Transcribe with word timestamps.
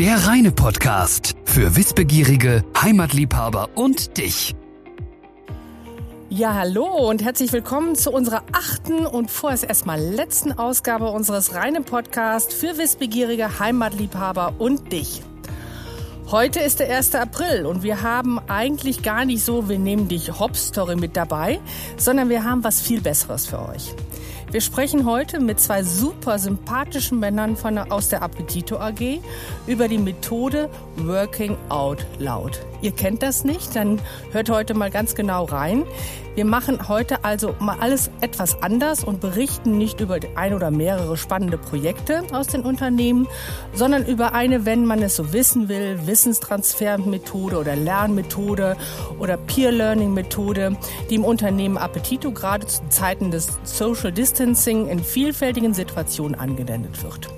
Der 0.00 0.16
reine 0.26 0.50
Podcast 0.50 1.34
für 1.44 1.76
Wissbegierige, 1.76 2.64
Heimatliebhaber 2.74 3.68
und 3.74 4.16
dich. 4.16 4.56
Ja, 6.30 6.54
hallo 6.54 6.86
und 6.86 7.22
herzlich 7.22 7.52
willkommen 7.52 7.96
zu 7.96 8.10
unserer 8.10 8.42
achten 8.50 9.04
und 9.04 9.30
vorerst 9.30 9.64
erstmal 9.64 10.00
letzten 10.00 10.52
Ausgabe 10.52 11.10
unseres 11.10 11.54
reinen 11.54 11.84
Podcasts 11.84 12.54
für 12.54 12.78
Wissbegierige, 12.78 13.58
Heimatliebhaber 13.58 14.54
und 14.58 14.90
dich. 14.90 15.20
Heute 16.30 16.60
ist 16.60 16.80
der 16.80 16.96
1. 16.96 17.14
April 17.16 17.66
und 17.66 17.82
wir 17.82 18.00
haben 18.00 18.38
eigentlich 18.48 19.02
gar 19.02 19.26
nicht 19.26 19.44
so, 19.44 19.68
wir 19.68 19.78
nehmen 19.78 20.08
dich 20.08 20.40
Hop-Story 20.40 20.96
mit 20.96 21.14
dabei, 21.14 21.60
sondern 21.98 22.30
wir 22.30 22.44
haben 22.44 22.64
was 22.64 22.80
viel 22.80 23.02
Besseres 23.02 23.44
für 23.44 23.68
euch. 23.68 23.94
Wir 24.50 24.60
sprechen 24.60 25.06
heute 25.06 25.38
mit 25.38 25.60
zwei 25.60 25.84
super 25.84 26.36
sympathischen 26.40 27.20
Männern 27.20 27.56
von, 27.56 27.78
aus 27.78 28.08
der 28.08 28.20
Appetito 28.20 28.78
AG 28.78 29.20
über 29.68 29.86
die 29.86 29.98
Methode 29.98 30.68
Working 30.96 31.56
Out 31.68 32.04
Loud. 32.18 32.60
Ihr 32.82 32.92
kennt 32.92 33.22
das 33.22 33.44
nicht, 33.44 33.76
dann 33.76 34.00
hört 34.32 34.50
heute 34.50 34.74
mal 34.74 34.90
ganz 34.90 35.14
genau 35.14 35.44
rein. 35.44 35.84
Wir 36.34 36.44
machen 36.44 36.88
heute 36.88 37.24
also 37.24 37.54
mal 37.58 37.78
alles 37.80 38.10
etwas 38.20 38.62
anders 38.62 39.02
und 39.04 39.20
berichten 39.20 39.76
nicht 39.76 40.00
über 40.00 40.18
ein 40.36 40.54
oder 40.54 40.70
mehrere 40.70 41.16
spannende 41.16 41.58
Projekte 41.58 42.22
aus 42.32 42.46
den 42.46 42.62
Unternehmen, 42.62 43.26
sondern 43.74 44.06
über 44.06 44.32
eine, 44.32 44.64
wenn 44.64 44.86
man 44.86 45.02
es 45.02 45.16
so 45.16 45.32
wissen 45.32 45.68
will, 45.68 46.06
Wissenstransfermethode 46.06 47.58
oder 47.58 47.76
Lernmethode 47.76 48.76
oder 49.18 49.36
Peer 49.36 49.72
Learning 49.72 50.14
Methode, 50.14 50.76
die 51.10 51.16
im 51.16 51.24
Unternehmen 51.24 51.76
Appetito 51.76 52.30
gerade 52.30 52.66
zu 52.66 52.88
Zeiten 52.88 53.30
des 53.30 53.48
Social 53.64 54.12
Distancing 54.12 54.88
in 54.88 55.02
vielfältigen 55.02 55.74
Situationen 55.74 56.38
angewendet 56.38 57.02
wird. 57.02 57.28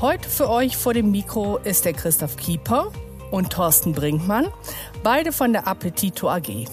Heute 0.00 0.28
für 0.28 0.50
euch 0.50 0.76
vor 0.76 0.92
dem 0.92 1.10
Mikro 1.10 1.56
ist 1.58 1.86
der 1.86 1.94
Christoph 1.94 2.36
Kieper 2.36 2.90
und 3.30 3.50
Thorsten 3.50 3.92
Brinkmann, 3.92 4.46
beide 5.02 5.32
von 5.32 5.52
der 5.52 5.66
Appetito 5.66 6.28
AG. 6.28 6.66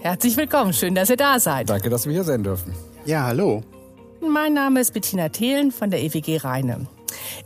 Herzlich 0.00 0.36
willkommen, 0.36 0.72
schön, 0.72 0.94
dass 0.94 1.10
ihr 1.10 1.16
da 1.16 1.40
seid. 1.40 1.70
Danke, 1.70 1.88
dass 1.90 2.06
wir 2.06 2.12
hier 2.12 2.24
sein 2.24 2.42
dürfen. 2.42 2.74
Ja, 3.04 3.24
hallo. 3.24 3.62
Mein 4.20 4.54
Name 4.54 4.80
ist 4.80 4.92
Bettina 4.92 5.28
Thelen 5.28 5.72
von 5.72 5.90
der 5.90 6.02
EWG 6.02 6.38
Rheine. 6.38 6.86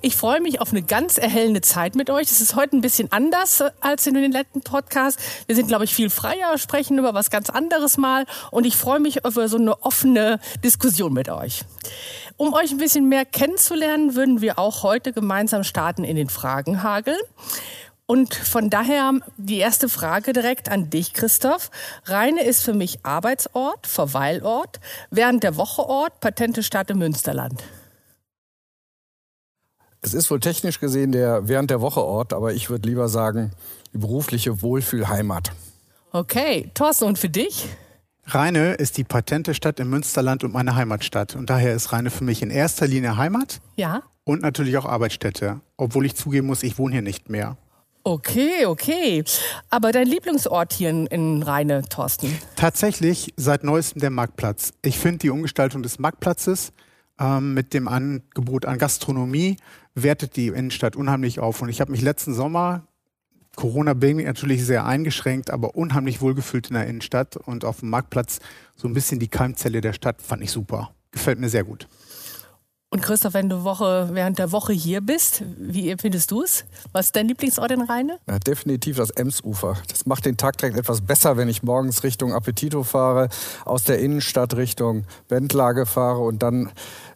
Ich 0.00 0.16
freue 0.16 0.40
mich 0.40 0.60
auf 0.60 0.70
eine 0.70 0.82
ganz 0.82 1.18
erhellende 1.18 1.60
Zeit 1.60 1.94
mit 1.94 2.10
euch. 2.10 2.30
Es 2.30 2.40
ist 2.40 2.56
heute 2.56 2.76
ein 2.76 2.80
bisschen 2.80 3.12
anders 3.12 3.62
als 3.80 4.06
in 4.06 4.14
den 4.14 4.32
letzten 4.32 4.60
Podcasts. 4.60 5.22
Wir 5.46 5.56
sind, 5.56 5.68
glaube 5.68 5.84
ich, 5.84 5.94
viel 5.94 6.10
freier, 6.10 6.56
sprechen 6.58 6.98
über 6.98 7.14
was 7.14 7.30
ganz 7.30 7.50
anderes 7.50 7.96
mal 7.96 8.26
und 8.50 8.66
ich 8.66 8.76
freue 8.76 9.00
mich 9.00 9.24
auf 9.24 9.34
so 9.34 9.56
eine 9.56 9.82
offene 9.82 10.40
Diskussion 10.64 11.12
mit 11.12 11.28
euch. 11.28 11.64
Um 12.36 12.54
euch 12.54 12.70
ein 12.70 12.78
bisschen 12.78 13.08
mehr 13.08 13.24
kennenzulernen, 13.24 14.14
würden 14.14 14.40
wir 14.40 14.58
auch 14.58 14.82
heute 14.82 15.12
gemeinsam 15.12 15.64
starten 15.64 16.04
in 16.04 16.16
den 16.16 16.28
Fragenhagel. 16.28 17.16
Und 18.10 18.34
von 18.34 18.70
daher 18.70 19.12
die 19.36 19.58
erste 19.58 19.90
Frage 19.90 20.32
direkt 20.32 20.70
an 20.70 20.88
dich, 20.88 21.12
Christoph. 21.12 21.70
Rheine 22.06 22.42
ist 22.42 22.62
für 22.62 22.72
mich 22.72 23.00
Arbeitsort, 23.04 23.86
Verweilort, 23.86 24.80
während 25.10 25.44
der 25.44 25.58
Woche 25.58 25.82
Ort, 25.82 26.18
Patentestadt 26.20 26.88
im 26.88 27.00
Münsterland. 27.00 27.62
Es 30.00 30.14
ist 30.14 30.30
wohl 30.30 30.40
technisch 30.40 30.80
gesehen 30.80 31.12
der 31.12 31.48
während 31.48 31.70
der 31.70 31.82
Woche 31.82 32.00
Ort, 32.00 32.32
aber 32.32 32.54
ich 32.54 32.70
würde 32.70 32.88
lieber 32.88 33.10
sagen, 33.10 33.50
die 33.92 33.98
berufliche 33.98 34.62
Wohlfühlheimat. 34.62 35.52
Okay, 36.10 36.70
Thorsten, 36.72 37.04
und 37.04 37.18
für 37.18 37.28
dich? 37.28 37.68
Rheine 38.24 38.72
ist 38.72 38.96
die 38.96 39.04
Patentestadt 39.04 39.80
im 39.80 39.90
Münsterland 39.90 40.44
und 40.44 40.54
meine 40.54 40.76
Heimatstadt. 40.76 41.36
Und 41.36 41.50
daher 41.50 41.74
ist 41.74 41.92
Rheine 41.92 42.08
für 42.08 42.24
mich 42.24 42.40
in 42.40 42.48
erster 42.48 42.86
Linie 42.86 43.18
Heimat. 43.18 43.60
Ja. 43.76 44.02
Und 44.24 44.40
natürlich 44.40 44.78
auch 44.78 44.86
Arbeitsstätte. 44.86 45.60
Obwohl 45.76 46.06
ich 46.06 46.16
zugeben 46.16 46.46
muss, 46.46 46.62
ich 46.62 46.78
wohne 46.78 46.94
hier 46.94 47.02
nicht 47.02 47.28
mehr. 47.28 47.58
Okay, 48.08 48.64
okay. 48.64 49.22
Aber 49.68 49.92
dein 49.92 50.06
Lieblingsort 50.06 50.72
hier 50.72 50.88
in, 50.88 51.06
in 51.08 51.42
Rheine, 51.42 51.82
Thorsten? 51.82 52.34
Tatsächlich 52.56 53.34
seit 53.36 53.64
neuestem 53.64 54.00
der 54.00 54.08
Marktplatz. 54.08 54.72
Ich 54.80 54.98
finde 54.98 55.18
die 55.18 55.28
Umgestaltung 55.28 55.82
des 55.82 55.98
Marktplatzes 55.98 56.72
ähm, 57.20 57.52
mit 57.52 57.74
dem 57.74 57.86
Angebot 57.86 58.64
an 58.64 58.78
Gastronomie 58.78 59.58
wertet 59.94 60.36
die 60.36 60.46
Innenstadt 60.46 60.96
unheimlich 60.96 61.38
auf. 61.38 61.60
Und 61.60 61.68
ich 61.68 61.82
habe 61.82 61.92
mich 61.92 62.00
letzten 62.00 62.32
Sommer, 62.32 62.86
Corona-bedingt 63.56 64.24
natürlich 64.24 64.64
sehr 64.64 64.86
eingeschränkt, 64.86 65.50
aber 65.50 65.76
unheimlich 65.76 66.22
wohlgefühlt 66.22 66.68
in 66.68 66.74
der 66.76 66.86
Innenstadt 66.86 67.36
und 67.36 67.66
auf 67.66 67.80
dem 67.80 67.90
Marktplatz 67.90 68.38
so 68.74 68.88
ein 68.88 68.94
bisschen 68.94 69.18
die 69.18 69.28
Keimzelle 69.28 69.82
der 69.82 69.92
Stadt 69.92 70.22
fand 70.22 70.42
ich 70.42 70.50
super. 70.50 70.94
Gefällt 71.10 71.40
mir 71.40 71.50
sehr 71.50 71.64
gut. 71.64 71.86
Und 72.90 73.02
Christoph, 73.02 73.34
wenn 73.34 73.50
du 73.50 73.64
Woche, 73.64 74.08
während 74.12 74.38
der 74.38 74.50
Woche 74.50 74.72
hier 74.72 75.02
bist, 75.02 75.42
wie 75.58 75.94
findest 76.00 76.30
du 76.30 76.42
es? 76.42 76.64
Was 76.92 77.06
ist 77.06 77.16
dein 77.16 77.28
Lieblingsort 77.28 77.70
in 77.70 77.82
Rheine? 77.82 78.18
Ja, 78.26 78.38
definitiv 78.38 78.96
das 78.96 79.10
Emsufer. 79.10 79.76
Das 79.88 80.06
macht 80.06 80.24
den 80.24 80.38
Tag 80.38 80.56
direkt 80.56 80.78
etwas 80.78 81.02
besser, 81.02 81.36
wenn 81.36 81.50
ich 81.50 81.62
morgens 81.62 82.02
Richtung 82.02 82.32
Appetito 82.32 82.84
fahre, 82.84 83.28
aus 83.66 83.84
der 83.84 83.98
Innenstadt 83.98 84.56
Richtung 84.56 85.04
Bendlage 85.28 85.84
fahre 85.84 86.20
und 86.20 86.42
dann 86.42 86.70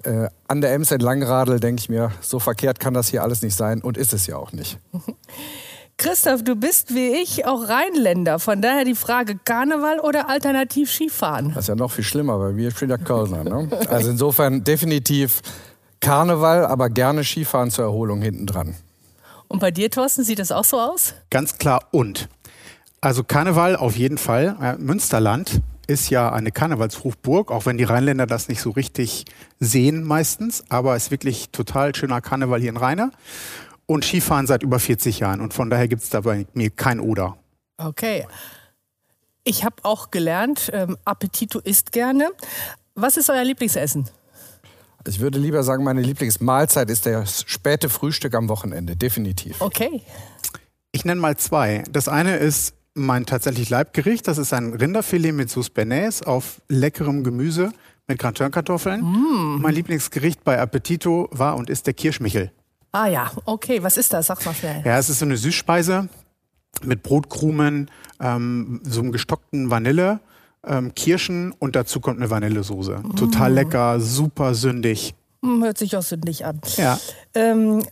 äh, 0.04 0.28
an 0.46 0.60
der 0.60 0.74
Ems 0.74 0.90
entlang 0.90 1.22
radel, 1.22 1.58
denke 1.58 1.80
ich 1.80 1.88
mir, 1.88 2.12
so 2.20 2.38
verkehrt 2.38 2.78
kann 2.78 2.92
das 2.92 3.08
hier 3.08 3.22
alles 3.22 3.40
nicht 3.40 3.56
sein 3.56 3.80
und 3.80 3.96
ist 3.96 4.12
es 4.12 4.26
ja 4.26 4.36
auch 4.36 4.52
nicht. 4.52 4.78
Christoph, 5.96 6.42
du 6.42 6.56
bist 6.56 6.94
wie 6.94 7.10
ich 7.22 7.46
auch 7.46 7.68
Rheinländer. 7.68 8.38
Von 8.38 8.60
daher 8.60 8.84
die 8.84 8.94
Frage 8.94 9.38
Karneval 9.44 10.00
oder 10.00 10.28
alternativ 10.28 10.90
Skifahren? 10.90 11.50
Das 11.54 11.64
ist 11.64 11.68
ja 11.68 11.74
noch 11.74 11.92
viel 11.92 12.04
schlimmer, 12.04 12.40
weil 12.40 12.56
wir 12.56 12.70
sind 12.72 12.90
ja 12.90 12.98
Kölner. 12.98 13.44
Ne? 13.44 13.68
Also 13.88 14.10
insofern 14.10 14.64
definitiv 14.64 15.42
Karneval, 16.00 16.66
aber 16.66 16.90
gerne 16.90 17.22
Skifahren 17.22 17.70
zur 17.70 17.84
Erholung 17.84 18.20
hinten 18.20 18.46
dran. 18.46 18.74
Und 19.46 19.60
bei 19.60 19.70
dir, 19.70 19.90
Thorsten, 19.90 20.24
sieht 20.24 20.38
das 20.38 20.50
auch 20.50 20.64
so 20.64 20.80
aus? 20.80 21.14
Ganz 21.30 21.58
klar 21.58 21.84
und. 21.92 22.28
Also 23.00 23.22
Karneval 23.22 23.76
auf 23.76 23.96
jeden 23.96 24.18
Fall. 24.18 24.76
Münsterland 24.78 25.60
ist 25.86 26.10
ja 26.10 26.32
eine 26.32 26.52
Karnevalshochburg, 26.52 27.50
auch 27.50 27.66
wenn 27.66 27.76
die 27.76 27.84
Rheinländer 27.84 28.26
das 28.26 28.48
nicht 28.48 28.60
so 28.60 28.70
richtig 28.70 29.24
sehen 29.60 30.04
meistens. 30.04 30.64
Aber 30.68 30.96
es 30.96 31.04
ist 31.04 31.10
wirklich 31.10 31.50
total 31.50 31.94
schöner 31.94 32.20
Karneval 32.20 32.60
hier 32.60 32.70
in 32.70 32.76
Rheine 32.76 33.12
und 33.86 34.04
Skifahren 34.04 34.46
seit 34.46 34.62
über 34.62 34.78
40 34.78 35.20
Jahren. 35.20 35.40
Und 35.40 35.54
von 35.54 35.70
daher 35.70 35.88
gibt 35.88 36.02
es 36.02 36.10
da 36.10 36.20
bei 36.20 36.46
mir 36.54 36.70
kein 36.70 37.00
Oder. 37.00 37.36
Okay. 37.78 38.26
Ich 39.44 39.64
habe 39.64 39.76
auch 39.82 40.10
gelernt, 40.10 40.70
ähm, 40.72 40.96
Appetito 41.04 41.58
isst 41.58 41.92
gerne. 41.92 42.30
Was 42.94 43.16
ist 43.16 43.28
euer 43.28 43.44
Lieblingsessen? 43.44 44.08
Ich 45.06 45.18
würde 45.18 45.38
lieber 45.38 45.64
sagen, 45.64 45.82
meine 45.82 46.00
Lieblingsmahlzeit 46.00 46.88
ist 46.88 47.06
das 47.06 47.44
späte 47.46 47.88
Frühstück 47.88 48.34
am 48.34 48.48
Wochenende, 48.48 48.94
definitiv. 48.94 49.60
Okay. 49.60 50.02
Ich 50.92 51.04
nenne 51.04 51.20
mal 51.20 51.36
zwei. 51.36 51.82
Das 51.90 52.06
eine 52.06 52.36
ist 52.36 52.74
mein 52.94 53.26
tatsächlich 53.26 53.68
Leibgericht. 53.70 54.28
Das 54.28 54.38
ist 54.38 54.52
ein 54.52 54.74
Rinderfilet 54.74 55.32
mit 55.32 55.50
Sauce 55.50 55.70
Bernays 55.70 56.22
auf 56.22 56.60
leckerem 56.68 57.24
Gemüse 57.24 57.72
mit 58.06 58.18
Gratinkartoffeln. 58.18 59.00
Mm. 59.00 59.60
Mein 59.60 59.74
Lieblingsgericht 59.74 60.44
bei 60.44 60.56
Appetito 60.56 61.28
war 61.32 61.56
und 61.56 61.70
ist 61.70 61.86
der 61.86 61.94
Kirschmichel. 61.94 62.52
Ah 62.92 63.06
ja, 63.06 63.30
okay. 63.46 63.82
Was 63.82 63.96
ist 63.96 64.12
das? 64.12 64.26
Sag 64.26 64.44
mal 64.44 64.54
schnell. 64.54 64.82
Ja, 64.84 64.98
es 64.98 65.08
ist 65.08 65.18
so 65.18 65.24
eine 65.24 65.36
Süßspeise 65.36 66.08
mit 66.82 67.02
Brotkrumen, 67.02 67.90
ähm, 68.20 68.80
so 68.84 69.00
einem 69.00 69.12
gestockten 69.12 69.70
Vanille, 69.70 70.20
ähm, 70.64 70.94
Kirschen 70.94 71.52
und 71.52 71.74
dazu 71.74 72.00
kommt 72.00 72.18
eine 72.18 72.30
Vanillesoße. 72.30 72.98
Mm. 73.02 73.16
Total 73.16 73.52
lecker, 73.52 74.00
super 74.00 74.54
sündig. 74.54 75.14
Mm, 75.40 75.62
hört 75.64 75.78
sich 75.78 75.96
auch 75.96 76.02
sündig 76.02 76.44
an. 76.44 76.60
Ja. 76.76 76.98
Ähm, 77.34 77.82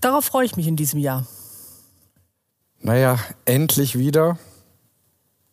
darauf 0.00 0.24
freue 0.24 0.46
ich 0.46 0.56
mich 0.56 0.66
in 0.66 0.76
diesem 0.76 1.00
Jahr. 1.00 1.26
Naja, 2.80 3.18
endlich 3.44 3.98
wieder 3.98 4.38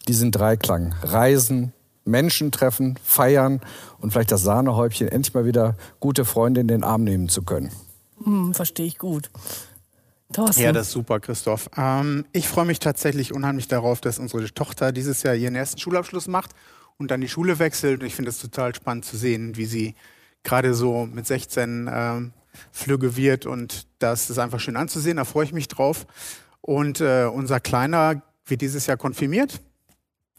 diesen 0.07 0.31
Dreiklang. 0.31 0.94
Reisen, 1.01 1.73
Menschen 2.03 2.51
treffen, 2.51 3.00
feiern 3.03 3.62
und 4.00 4.12
vielleicht 4.12 4.31
das 4.31 4.44
Sahnehäubchen, 4.44 5.07
endlich 5.07 5.33
mal 5.33 5.45
wieder 5.45 5.75
gute 6.00 6.25
Freunde 6.25 6.62
in 6.62 6.68
den 6.68 6.83
Arm 6.83 7.03
nehmen 7.03 7.29
zu 7.29 7.44
können. 7.44 7.72
Hm, 8.23 8.53
verstehe 8.53 8.85
ich 8.85 8.97
gut. 8.97 9.29
Thorsten. 10.33 10.63
Ja, 10.63 10.71
das 10.71 10.88
ist 10.88 10.94
super, 10.94 11.19
Christoph. 11.19 11.69
Ähm, 11.77 12.25
ich 12.31 12.47
freue 12.47 12.65
mich 12.65 12.79
tatsächlich 12.79 13.33
unheimlich 13.33 13.68
darauf, 13.68 14.01
dass 14.01 14.19
unsere 14.19 14.45
Tochter 14.53 14.91
dieses 14.91 15.23
Jahr 15.23 15.35
ihren 15.35 15.56
ersten 15.56 15.79
Schulabschluss 15.79 16.27
macht 16.27 16.51
und 16.97 17.12
dann 17.12 17.21
die 17.21 17.27
Schule 17.27 17.59
wechselt. 17.59 18.01
Und 18.01 18.07
ich 18.07 18.15
finde 18.15 18.29
es 18.29 18.39
total 18.39 18.73
spannend 18.73 19.06
zu 19.06 19.18
sehen, 19.18 19.57
wie 19.57 19.65
sie 19.65 19.95
gerade 20.44 20.73
so 20.73 21.06
mit 21.06 21.27
16 21.27 21.89
ähm, 21.91 22.33
flügge 22.71 23.15
wird. 23.15 23.45
Und 23.45 23.88
das 24.00 24.29
ist 24.29 24.38
einfach 24.38 24.59
schön 24.59 24.77
anzusehen. 24.77 25.17
Da 25.17 25.25
freue 25.25 25.45
ich 25.45 25.53
mich 25.53 25.67
drauf. 25.67 26.07
Und 26.62 27.01
äh, 27.01 27.25
unser 27.25 27.59
Kleiner 27.59 28.21
wird 28.45 28.62
dieses 28.62 28.88
Jahr 28.88 28.97
konfirmiert. 28.97 29.62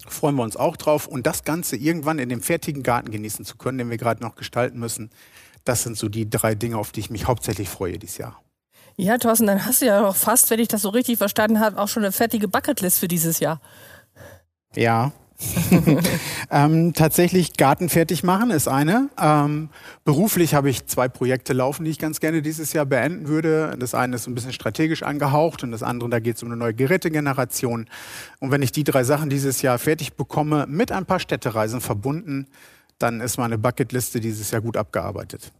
Freuen 0.08 0.36
wir 0.36 0.42
uns 0.42 0.56
auch 0.56 0.76
drauf. 0.76 1.06
Und 1.06 1.26
das 1.26 1.44
Ganze 1.44 1.76
irgendwann 1.76 2.18
in 2.18 2.28
dem 2.28 2.40
fertigen 2.40 2.82
Garten 2.82 3.10
genießen 3.10 3.44
zu 3.44 3.56
können, 3.56 3.78
den 3.78 3.90
wir 3.90 3.98
gerade 3.98 4.22
noch 4.22 4.36
gestalten 4.36 4.78
müssen. 4.78 5.10
Das 5.64 5.82
sind 5.82 5.96
so 5.96 6.08
die 6.08 6.28
drei 6.28 6.54
Dinge, 6.54 6.78
auf 6.78 6.92
die 6.92 7.00
ich 7.00 7.10
mich 7.10 7.26
hauptsächlich 7.26 7.68
freue 7.68 7.98
dieses 7.98 8.18
Jahr. 8.18 8.42
Ja, 8.96 9.16
Thorsten, 9.18 9.46
dann 9.46 9.64
hast 9.64 9.80
du 9.82 9.86
ja 9.86 10.06
auch 10.06 10.16
fast, 10.16 10.50
wenn 10.50 10.60
ich 10.60 10.68
das 10.68 10.82
so 10.82 10.90
richtig 10.90 11.18
verstanden 11.18 11.60
habe, 11.60 11.80
auch 11.80 11.88
schon 11.88 12.02
eine 12.04 12.12
fertige 12.12 12.48
Bucketlist 12.48 12.98
für 12.98 13.08
dieses 13.08 13.40
Jahr. 13.40 13.60
Ja, 14.74 15.12
ähm, 16.50 16.92
tatsächlich 16.92 17.56
Garten 17.56 17.88
fertig 17.88 18.22
machen 18.22 18.50
ist 18.50 18.68
eine. 18.68 19.08
Ähm, 19.20 19.70
beruflich 20.04 20.54
habe 20.54 20.70
ich 20.70 20.86
zwei 20.86 21.08
Projekte 21.08 21.52
laufen, 21.52 21.84
die 21.84 21.90
ich 21.90 21.98
ganz 21.98 22.20
gerne 22.20 22.42
dieses 22.42 22.72
Jahr 22.72 22.86
beenden 22.86 23.28
würde. 23.28 23.74
Das 23.78 23.94
eine 23.94 24.16
ist 24.16 24.26
ein 24.26 24.34
bisschen 24.34 24.52
strategisch 24.52 25.02
angehaucht 25.02 25.62
und 25.62 25.72
das 25.72 25.82
andere, 25.82 26.10
da 26.10 26.20
geht 26.20 26.36
es 26.36 26.42
um 26.42 26.48
eine 26.48 26.56
neue 26.56 26.74
Gerätegeneration. 26.74 27.88
Und 28.40 28.50
wenn 28.50 28.62
ich 28.62 28.72
die 28.72 28.84
drei 28.84 29.04
Sachen 29.04 29.30
dieses 29.30 29.62
Jahr 29.62 29.78
fertig 29.78 30.14
bekomme, 30.14 30.66
mit 30.68 30.92
ein 30.92 31.06
paar 31.06 31.20
Städtereisen 31.20 31.80
verbunden, 31.80 32.46
dann 33.02 33.20
ist 33.20 33.36
meine 33.38 33.58
Bucketliste 33.58 34.20
dieses 34.20 34.50
Jahr 34.50 34.60
gut 34.60 34.76
abgearbeitet. 34.76 35.52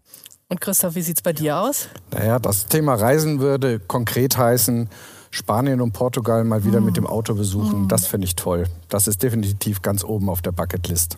Und 0.49 0.61
Christoph, 0.61 0.95
wie 0.95 1.03
sieht 1.03 1.17
es 1.17 1.23
bei 1.23 1.33
dir 1.33 1.59
aus? 1.59 1.89
Naja, 2.11 2.39
das 2.39 2.67
Thema 2.67 2.95
Reisen 2.95 3.41
würde 3.41 3.81
konkret 3.81 4.37
heißen, 4.37 4.89
Spanien 5.31 5.81
und 5.81 5.93
Portugal 5.93 6.45
mal 6.45 6.65
wieder 6.65 6.81
mhm. 6.81 6.87
mit 6.87 6.97
dem 6.99 7.07
Auto 7.07 7.35
besuchen. 7.35 7.85
Mhm. 7.85 7.89
Das 7.89 8.07
finde 8.07 8.27
ich 8.27 8.37
toll. 8.37 8.67
Das 8.89 9.09
ist 9.09 9.23
definitiv 9.23 9.81
ganz 9.81 10.05
oben 10.05 10.29
auf 10.29 10.43
der 10.43 10.53
Bucketlist. 10.53 11.17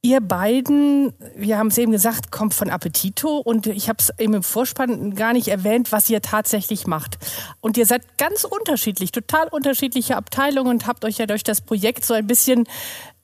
Ihr 0.00 0.20
beiden, 0.20 1.12
wir 1.34 1.58
haben 1.58 1.68
es 1.68 1.78
eben 1.78 1.90
gesagt, 1.90 2.30
kommt 2.30 2.54
von 2.54 2.70
Appetito 2.70 3.38
und 3.38 3.66
ich 3.66 3.88
habe 3.88 3.98
es 3.98 4.12
eben 4.20 4.34
im 4.34 4.42
Vorspann 4.44 5.16
gar 5.16 5.32
nicht 5.32 5.48
erwähnt, 5.48 5.90
was 5.90 6.08
ihr 6.08 6.22
tatsächlich 6.22 6.86
macht. 6.86 7.18
Und 7.60 7.76
ihr 7.76 7.84
seid 7.84 8.16
ganz 8.16 8.44
unterschiedlich, 8.44 9.10
total 9.10 9.48
unterschiedliche 9.48 10.16
Abteilungen 10.16 10.70
und 10.70 10.86
habt 10.86 11.04
euch 11.04 11.18
ja 11.18 11.26
durch 11.26 11.42
das 11.42 11.62
Projekt 11.62 12.04
so 12.04 12.14
ein 12.14 12.28
bisschen 12.28 12.68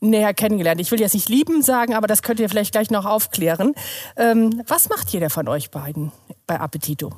näher 0.00 0.34
kennengelernt. 0.34 0.80
Ich 0.80 0.90
will 0.90 0.98
jetzt 0.98 1.14
nicht 1.14 1.28
lieben 1.28 1.62
sagen, 1.62 1.94
aber 1.94 2.08
das 2.08 2.22
könnt 2.22 2.40
ihr 2.40 2.48
vielleicht 2.48 2.72
gleich 2.72 2.90
noch 2.90 3.04
aufklären. 3.04 3.74
Ähm, 4.16 4.60
was 4.66 4.88
macht 4.88 5.10
jeder 5.10 5.30
von 5.30 5.46
euch 5.46 5.70
beiden 5.70 6.10
bei 6.48 6.58
Appetito? 6.58 7.12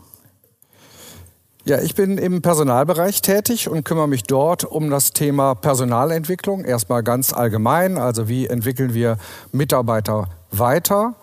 Ja, 1.68 1.80
ich 1.80 1.96
bin 1.96 2.16
im 2.16 2.42
Personalbereich 2.42 3.22
tätig 3.22 3.68
und 3.68 3.84
kümmere 3.84 4.06
mich 4.06 4.22
dort 4.22 4.62
um 4.62 4.88
das 4.88 5.10
Thema 5.10 5.56
Personalentwicklung. 5.56 6.64
Erstmal 6.64 7.02
ganz 7.02 7.32
allgemein, 7.32 7.98
also 7.98 8.28
wie 8.28 8.46
entwickeln 8.46 8.94
wir 8.94 9.18
Mitarbeiter 9.50 10.28
weiter. 10.52 11.16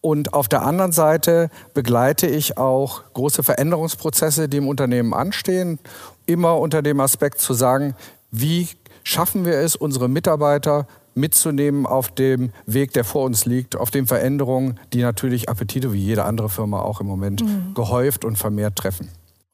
Und 0.00 0.34
auf 0.34 0.48
der 0.48 0.62
anderen 0.62 0.90
Seite 0.90 1.48
begleite 1.74 2.26
ich 2.26 2.58
auch 2.58 3.04
große 3.12 3.44
Veränderungsprozesse, 3.44 4.48
die 4.48 4.56
im 4.56 4.66
Unternehmen 4.66 5.14
anstehen, 5.14 5.78
immer 6.26 6.58
unter 6.58 6.82
dem 6.82 6.98
Aspekt 6.98 7.38
zu 7.38 7.54
sagen, 7.54 7.94
wie 8.32 8.66
schaffen 9.04 9.44
wir 9.44 9.58
es, 9.58 9.76
unsere 9.76 10.08
Mitarbeiter 10.08 10.88
mitzunehmen 11.14 11.86
auf 11.86 12.10
dem 12.10 12.50
Weg, 12.66 12.94
der 12.94 13.04
vor 13.04 13.22
uns 13.22 13.44
liegt, 13.44 13.76
auf 13.76 13.92
den 13.92 14.08
Veränderungen, 14.08 14.80
die 14.92 15.02
natürlich 15.02 15.48
Appetite 15.48 15.92
wie 15.92 16.02
jede 16.02 16.24
andere 16.24 16.48
Firma 16.48 16.80
auch 16.80 17.00
im 17.00 17.06
Moment 17.06 17.44
mhm. 17.44 17.74
gehäuft 17.74 18.24
und 18.24 18.36
vermehrt 18.38 18.74
treffen. 18.74 19.08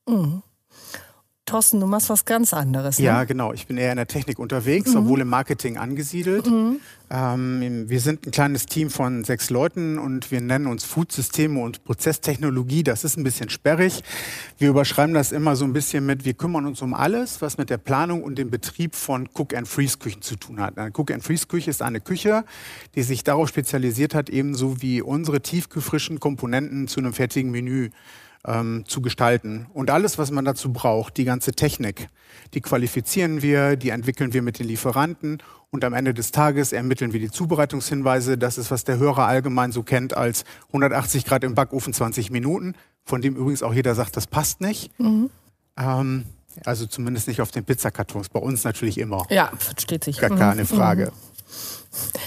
Mhm. 0.08 0.42
Thorsten, 1.46 1.78
du 1.78 1.86
machst 1.86 2.08
was 2.08 2.24
ganz 2.24 2.54
anderes. 2.54 2.98
Ne? 2.98 3.04
Ja, 3.04 3.24
genau. 3.24 3.52
Ich 3.52 3.66
bin 3.66 3.76
eher 3.76 3.90
in 3.90 3.96
der 3.96 4.06
Technik 4.06 4.38
unterwegs, 4.38 4.92
mhm. 4.92 5.00
obwohl 5.00 5.20
im 5.20 5.28
Marketing 5.28 5.76
angesiedelt. 5.76 6.46
Mhm. 6.46 6.80
Ähm, 7.10 7.84
wir 7.86 8.00
sind 8.00 8.26
ein 8.26 8.30
kleines 8.30 8.64
Team 8.64 8.88
von 8.88 9.24
sechs 9.24 9.50
Leuten 9.50 9.98
und 9.98 10.30
wir 10.30 10.40
nennen 10.40 10.66
uns 10.66 10.84
Foodsysteme 10.84 11.60
und 11.60 11.84
Prozesstechnologie. 11.84 12.82
Das 12.82 13.04
ist 13.04 13.18
ein 13.18 13.24
bisschen 13.24 13.50
sperrig. 13.50 14.02
Wir 14.56 14.70
überschreiben 14.70 15.12
das 15.12 15.32
immer 15.32 15.54
so 15.54 15.66
ein 15.66 15.74
bisschen 15.74 16.06
mit, 16.06 16.24
wir 16.24 16.32
kümmern 16.32 16.64
uns 16.64 16.80
um 16.80 16.94
alles, 16.94 17.42
was 17.42 17.58
mit 17.58 17.68
der 17.68 17.78
Planung 17.78 18.22
und 18.22 18.38
dem 18.38 18.50
Betrieb 18.50 18.94
von 18.94 19.28
Cook-and-Freeze-Küchen 19.34 20.22
zu 20.22 20.36
tun 20.36 20.60
hat. 20.60 20.78
Eine 20.78 20.92
Cook-and-Freeze-Küche 20.96 21.68
ist 21.68 21.82
eine 21.82 22.00
Küche, 22.00 22.44
die 22.94 23.02
sich 23.02 23.22
darauf 23.22 23.50
spezialisiert 23.50 24.14
hat, 24.14 24.30
ebenso 24.30 24.80
wie 24.80 25.02
unsere 25.02 25.42
tiefgefrischen 25.42 26.20
Komponenten 26.20 26.88
zu 26.88 27.00
einem 27.00 27.12
fertigen 27.12 27.50
Menü 27.50 27.90
ähm, 28.46 28.84
zu 28.86 29.00
gestalten. 29.00 29.66
Und 29.72 29.90
alles, 29.90 30.18
was 30.18 30.30
man 30.30 30.44
dazu 30.44 30.72
braucht, 30.72 31.16
die 31.16 31.24
ganze 31.24 31.52
Technik, 31.52 32.08
die 32.52 32.60
qualifizieren 32.60 33.42
wir, 33.42 33.76
die 33.76 33.90
entwickeln 33.90 34.32
wir 34.32 34.42
mit 34.42 34.58
den 34.58 34.66
Lieferanten 34.66 35.42
und 35.70 35.84
am 35.84 35.92
Ende 35.92 36.14
des 36.14 36.30
Tages 36.30 36.72
ermitteln 36.72 37.12
wir 37.12 37.20
die 37.20 37.30
Zubereitungshinweise. 37.30 38.38
Das 38.38 38.58
ist, 38.58 38.70
was 38.70 38.84
der 38.84 38.98
Hörer 38.98 39.26
allgemein 39.26 39.72
so 39.72 39.82
kennt 39.82 40.16
als 40.16 40.44
180 40.68 41.24
Grad 41.24 41.42
im 41.42 41.54
Backofen 41.54 41.92
20 41.92 42.30
Minuten, 42.30 42.74
von 43.04 43.20
dem 43.20 43.34
übrigens 43.34 43.62
auch 43.62 43.74
jeder 43.74 43.94
sagt, 43.94 44.16
das 44.16 44.26
passt 44.26 44.60
nicht. 44.60 44.96
Mhm. 45.00 45.30
Ähm, 45.76 46.26
also 46.64 46.86
zumindest 46.86 47.26
nicht 47.26 47.40
auf 47.40 47.50
den 47.50 47.64
Pizzakartons. 47.64 48.28
Bei 48.28 48.38
uns 48.38 48.62
natürlich 48.62 48.98
immer. 48.98 49.26
Ja, 49.30 49.50
versteht 49.58 50.04
sich. 50.04 50.18
Gar 50.18 50.36
keine 50.36 50.62
mhm. 50.62 50.66
Frage. 50.66 51.06
Mhm. 51.06 51.34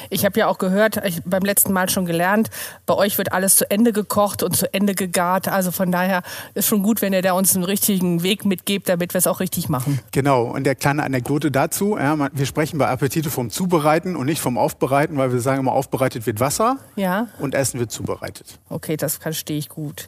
Ich 0.09 0.25
habe 0.25 0.39
ja 0.39 0.47
auch 0.47 0.57
gehört, 0.57 1.03
ich 1.05 1.21
beim 1.23 1.43
letzten 1.43 1.73
Mal 1.73 1.89
schon 1.89 2.05
gelernt, 2.05 2.49
bei 2.85 2.93
euch 2.93 3.17
wird 3.17 3.31
alles 3.31 3.57
zu 3.57 3.69
Ende 3.69 3.93
gekocht 3.93 4.43
und 4.43 4.55
zu 4.55 4.73
Ende 4.73 4.95
gegart. 4.95 5.47
Also 5.47 5.71
von 5.71 5.91
daher 5.91 6.21
ist 6.53 6.67
schon 6.67 6.83
gut, 6.83 7.01
wenn 7.01 7.13
ihr 7.13 7.21
da 7.21 7.33
uns 7.33 7.55
einen 7.55 7.63
richtigen 7.63 8.23
Weg 8.23 8.45
mitgebt, 8.45 8.89
damit 8.89 9.13
wir 9.13 9.19
es 9.19 9.27
auch 9.27 9.39
richtig 9.39 9.69
machen. 9.69 9.99
Genau. 10.11 10.43
Und 10.43 10.63
der 10.63 10.75
kleine 10.75 11.03
Anekdote 11.03 11.51
dazu: 11.51 11.97
ja, 11.97 12.29
wir 12.31 12.45
sprechen 12.45 12.77
bei 12.77 12.87
Appetite 12.87 13.29
vom 13.29 13.49
Zubereiten 13.49 14.15
und 14.15 14.25
nicht 14.25 14.41
vom 14.41 14.57
Aufbereiten, 14.57 15.17
weil 15.17 15.31
wir 15.31 15.39
sagen 15.39 15.59
immer, 15.59 15.73
aufbereitet 15.73 16.25
wird 16.25 16.39
Wasser 16.39 16.77
ja. 16.95 17.27
und 17.39 17.55
Essen 17.55 17.79
wird 17.79 17.91
zubereitet. 17.91 18.59
Okay, 18.69 18.97
das 18.97 19.17
verstehe 19.17 19.57
ich 19.57 19.69
gut. 19.69 20.07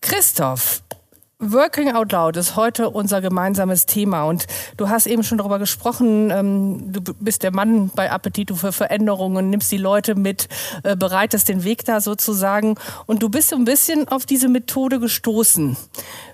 Christoph, 0.00 0.82
Working 1.42 1.90
Out 1.94 2.12
Loud 2.12 2.36
ist 2.36 2.54
heute 2.54 2.90
unser 2.90 3.22
gemeinsames 3.22 3.86
Thema 3.86 4.24
und 4.24 4.46
du 4.76 4.90
hast 4.90 5.06
eben 5.06 5.22
schon 5.22 5.38
darüber 5.38 5.58
gesprochen, 5.58 6.30
ähm, 6.30 6.92
du 6.92 7.00
bist 7.18 7.42
der 7.42 7.50
Mann 7.50 7.90
bei 7.94 8.10
Appetito 8.10 8.54
für 8.56 8.72
Veränderungen, 8.72 9.48
nimmst 9.48 9.72
die 9.72 9.78
Leute 9.78 10.16
mit, 10.16 10.48
äh, 10.82 10.96
bereitest 10.96 11.48
den 11.48 11.64
Weg 11.64 11.86
da 11.86 12.02
sozusagen 12.02 12.74
und 13.06 13.22
du 13.22 13.30
bist 13.30 13.48
so 13.48 13.56
ein 13.56 13.64
bisschen 13.64 14.06
auf 14.08 14.26
diese 14.26 14.50
Methode 14.50 15.00
gestoßen. 15.00 15.78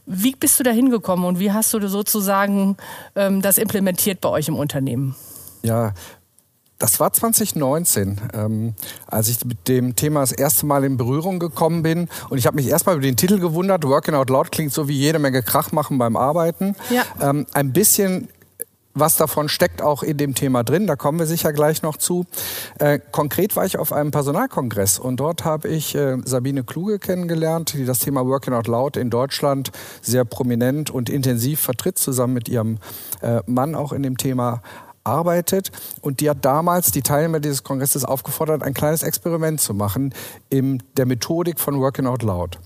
Wie 0.06 0.34
bist 0.34 0.58
du 0.58 0.64
da 0.64 0.72
hingekommen 0.72 1.24
und 1.24 1.38
wie 1.38 1.52
hast 1.52 1.72
du 1.72 1.86
sozusagen 1.86 2.76
ähm, 3.14 3.42
das 3.42 3.58
implementiert 3.58 4.20
bei 4.20 4.28
euch 4.28 4.48
im 4.48 4.56
Unternehmen? 4.56 5.14
Ja, 5.62 5.94
das 6.78 7.00
war 7.00 7.12
2019, 7.12 8.20
ähm, 8.34 8.74
als 9.06 9.28
ich 9.28 9.44
mit 9.44 9.68
dem 9.68 9.96
Thema 9.96 10.20
das 10.20 10.32
erste 10.32 10.66
Mal 10.66 10.84
in 10.84 10.96
Berührung 10.96 11.38
gekommen 11.38 11.82
bin. 11.82 12.08
Und 12.28 12.38
ich 12.38 12.46
habe 12.46 12.56
mich 12.56 12.68
erstmal 12.68 12.96
über 12.96 13.02
den 13.02 13.16
Titel 13.16 13.38
gewundert. 13.38 13.84
Working 13.84 14.14
Out 14.14 14.30
Loud 14.30 14.52
klingt 14.52 14.72
so 14.72 14.88
wie 14.88 14.96
jede 14.96 15.18
Menge 15.18 15.42
Krach 15.42 15.72
machen 15.72 15.98
beim 15.98 16.16
Arbeiten. 16.16 16.76
Ja. 16.90 17.04
Ähm, 17.20 17.46
ein 17.52 17.72
bisschen 17.72 18.28
was 18.96 19.16
davon 19.16 19.48
steckt 19.48 19.82
auch 19.82 20.02
in 20.02 20.16
dem 20.16 20.34
Thema 20.34 20.64
drin, 20.64 20.86
da 20.86 20.96
kommen 20.96 21.18
wir 21.18 21.26
sicher 21.26 21.52
gleich 21.52 21.82
noch 21.82 21.98
zu. 21.98 22.24
Äh, 22.78 22.98
konkret 23.12 23.54
war 23.54 23.66
ich 23.66 23.78
auf 23.78 23.92
einem 23.92 24.10
Personalkongress 24.10 24.98
und 24.98 25.20
dort 25.20 25.44
habe 25.44 25.68
ich 25.68 25.94
äh, 25.94 26.16
Sabine 26.24 26.64
Kluge 26.64 26.98
kennengelernt, 26.98 27.74
die 27.74 27.84
das 27.84 28.00
Thema 28.00 28.26
Working 28.26 28.54
Out 28.54 28.66
Loud 28.66 28.96
in 28.96 29.10
Deutschland 29.10 29.70
sehr 30.00 30.24
prominent 30.24 30.90
und 30.90 31.10
intensiv 31.10 31.60
vertritt, 31.60 31.98
zusammen 31.98 32.32
mit 32.32 32.48
ihrem 32.48 32.78
äh, 33.20 33.42
Mann 33.46 33.74
auch 33.74 33.92
in 33.92 34.02
dem 34.02 34.16
Thema 34.16 34.62
arbeitet 35.06 35.70
und 36.00 36.20
die 36.20 36.28
hat 36.28 36.44
damals 36.44 36.90
die 36.90 37.02
Teilnehmer 37.02 37.40
dieses 37.40 37.62
Kongresses 37.62 38.04
aufgefordert, 38.04 38.62
ein 38.62 38.74
kleines 38.74 39.02
Experiment 39.02 39.60
zu 39.60 39.74
machen 39.74 40.14
in 40.48 40.82
der 40.96 41.06
Methodik 41.06 41.60
von 41.60 41.80
Working 41.80 42.06
Out 42.06 42.22
Loud. 42.22 42.58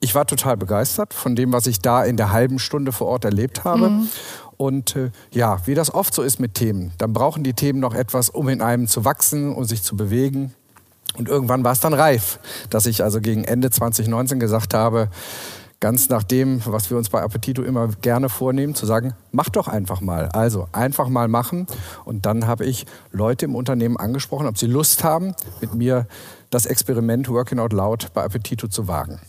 Ich 0.00 0.14
war 0.14 0.26
total 0.26 0.56
begeistert 0.56 1.12
von 1.12 1.34
dem, 1.34 1.52
was 1.52 1.66
ich 1.66 1.80
da 1.80 2.04
in 2.04 2.16
der 2.16 2.30
halben 2.30 2.58
Stunde 2.58 2.92
vor 2.92 3.08
Ort 3.08 3.24
erlebt 3.24 3.64
habe. 3.64 3.90
Mhm. 3.90 4.08
Und 4.56 4.96
äh, 4.96 5.10
ja, 5.32 5.60
wie 5.66 5.74
das 5.74 5.92
oft 5.92 6.14
so 6.14 6.22
ist 6.22 6.40
mit 6.40 6.54
Themen, 6.54 6.92
dann 6.98 7.12
brauchen 7.12 7.44
die 7.44 7.52
Themen 7.52 7.80
noch 7.80 7.94
etwas, 7.94 8.28
um 8.28 8.48
in 8.48 8.60
einem 8.60 8.86
zu 8.86 9.04
wachsen 9.04 9.54
und 9.54 9.64
sich 9.64 9.82
zu 9.82 9.96
bewegen. 9.96 10.54
Und 11.16 11.28
irgendwann 11.28 11.64
war 11.64 11.72
es 11.72 11.80
dann 11.80 11.94
reif, 11.94 12.38
dass 12.70 12.86
ich 12.86 13.02
also 13.02 13.20
gegen 13.20 13.44
Ende 13.44 13.70
2019 13.70 14.38
gesagt 14.38 14.74
habe, 14.74 15.08
ganz 15.80 16.08
nach 16.08 16.22
dem, 16.22 16.60
was 16.66 16.90
wir 16.90 16.96
uns 16.96 17.08
bei 17.08 17.22
Appetito 17.22 17.62
immer 17.62 17.88
gerne 17.88 18.28
vornehmen, 18.28 18.74
zu 18.74 18.86
sagen, 18.86 19.14
mach 19.30 19.48
doch 19.48 19.68
einfach 19.68 20.00
mal. 20.00 20.28
Also 20.30 20.68
einfach 20.72 21.08
mal 21.08 21.28
machen. 21.28 21.66
Und 22.04 22.26
dann 22.26 22.46
habe 22.46 22.64
ich 22.64 22.86
Leute 23.12 23.44
im 23.44 23.54
Unternehmen 23.54 23.96
angesprochen, 23.96 24.46
ob 24.46 24.58
sie 24.58 24.66
Lust 24.66 25.04
haben, 25.04 25.34
mit 25.60 25.74
mir 25.74 26.06
das 26.50 26.66
Experiment 26.66 27.28
Working 27.28 27.58
Out 27.58 27.72
Loud 27.72 28.12
bei 28.12 28.24
Appetito 28.24 28.68
zu 28.68 28.88
wagen. 28.88 29.20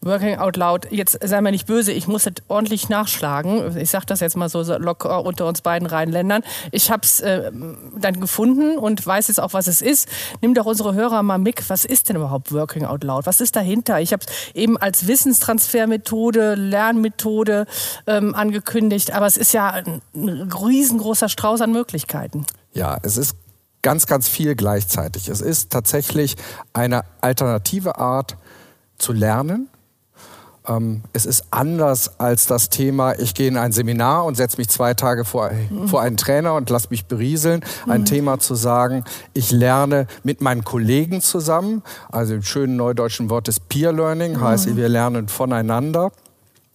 Working 0.00 0.38
Out 0.38 0.56
Loud, 0.56 0.88
jetzt 0.90 1.18
sei 1.22 1.40
mir 1.40 1.50
nicht 1.50 1.66
böse, 1.66 1.92
ich 1.92 2.06
muss 2.06 2.24
das 2.24 2.34
ordentlich 2.48 2.88
nachschlagen. 2.88 3.76
Ich 3.76 3.90
sage 3.90 4.06
das 4.06 4.20
jetzt 4.20 4.36
mal 4.36 4.48
so 4.48 4.62
locker 4.78 5.24
unter 5.24 5.46
uns 5.46 5.62
beiden 5.62 5.86
Rheinländern. 5.86 6.42
Ich 6.70 6.90
habe 6.90 7.02
es 7.02 7.20
äh, 7.20 7.50
dann 7.98 8.20
gefunden 8.20 8.78
und 8.78 9.04
weiß 9.04 9.28
jetzt 9.28 9.40
auch, 9.40 9.52
was 9.52 9.66
es 9.66 9.82
ist. 9.82 10.08
Nimm 10.40 10.54
doch 10.54 10.66
unsere 10.66 10.94
Hörer 10.94 11.22
mal 11.22 11.38
mit. 11.38 11.68
Was 11.68 11.84
ist 11.84 12.08
denn 12.08 12.16
überhaupt 12.16 12.52
Working 12.52 12.84
Out 12.84 13.04
Loud? 13.04 13.26
Was 13.26 13.40
ist 13.40 13.56
dahinter? 13.56 14.00
Ich 14.00 14.12
habe 14.12 14.24
es 14.26 14.54
eben 14.54 14.76
als 14.76 15.06
Wissenstransfermethode, 15.06 16.54
Lernmethode 16.54 17.66
ähm, 18.06 18.34
angekündigt, 18.34 19.12
aber 19.12 19.26
es 19.26 19.36
ist 19.36 19.52
ja 19.52 19.70
ein 19.70 20.02
riesengroßer 20.14 21.28
Strauß 21.28 21.60
an 21.60 21.72
Möglichkeiten. 21.72 22.46
Ja, 22.72 22.98
es 23.02 23.16
ist 23.16 23.36
ganz, 23.82 24.06
ganz 24.06 24.28
viel 24.28 24.56
gleichzeitig. 24.56 25.28
Es 25.28 25.40
ist 25.40 25.70
tatsächlich 25.70 26.36
eine 26.72 27.04
alternative 27.20 27.98
Art 27.98 28.36
zu 28.98 29.12
lernen, 29.12 29.68
ähm, 30.68 31.02
es 31.12 31.26
ist 31.26 31.44
anders 31.50 32.18
als 32.18 32.46
das 32.46 32.68
Thema, 32.70 33.18
ich 33.18 33.34
gehe 33.34 33.48
in 33.48 33.56
ein 33.56 33.72
Seminar 33.72 34.24
und 34.24 34.36
setze 34.36 34.58
mich 34.58 34.68
zwei 34.68 34.94
Tage 34.94 35.24
vor, 35.24 35.50
mhm. 35.50 35.88
vor 35.88 36.00
einen 36.02 36.16
Trainer 36.16 36.54
und 36.54 36.70
lasse 36.70 36.88
mich 36.90 37.06
berieseln. 37.06 37.64
Ein 37.86 38.02
mhm. 38.02 38.06
Thema 38.06 38.38
zu 38.38 38.54
sagen, 38.54 39.04
ich 39.34 39.50
lerne 39.50 40.06
mit 40.24 40.40
meinen 40.40 40.64
Kollegen 40.64 41.20
zusammen. 41.20 41.82
Also 42.10 42.34
im 42.34 42.42
schönen 42.42 42.76
neudeutschen 42.76 43.30
Wort 43.30 43.48
des 43.48 43.60
Peer 43.60 43.92
Learning, 43.92 44.34
mhm. 44.34 44.40
heißt, 44.40 44.76
wir 44.76 44.88
lernen 44.88 45.28
voneinander. 45.28 46.10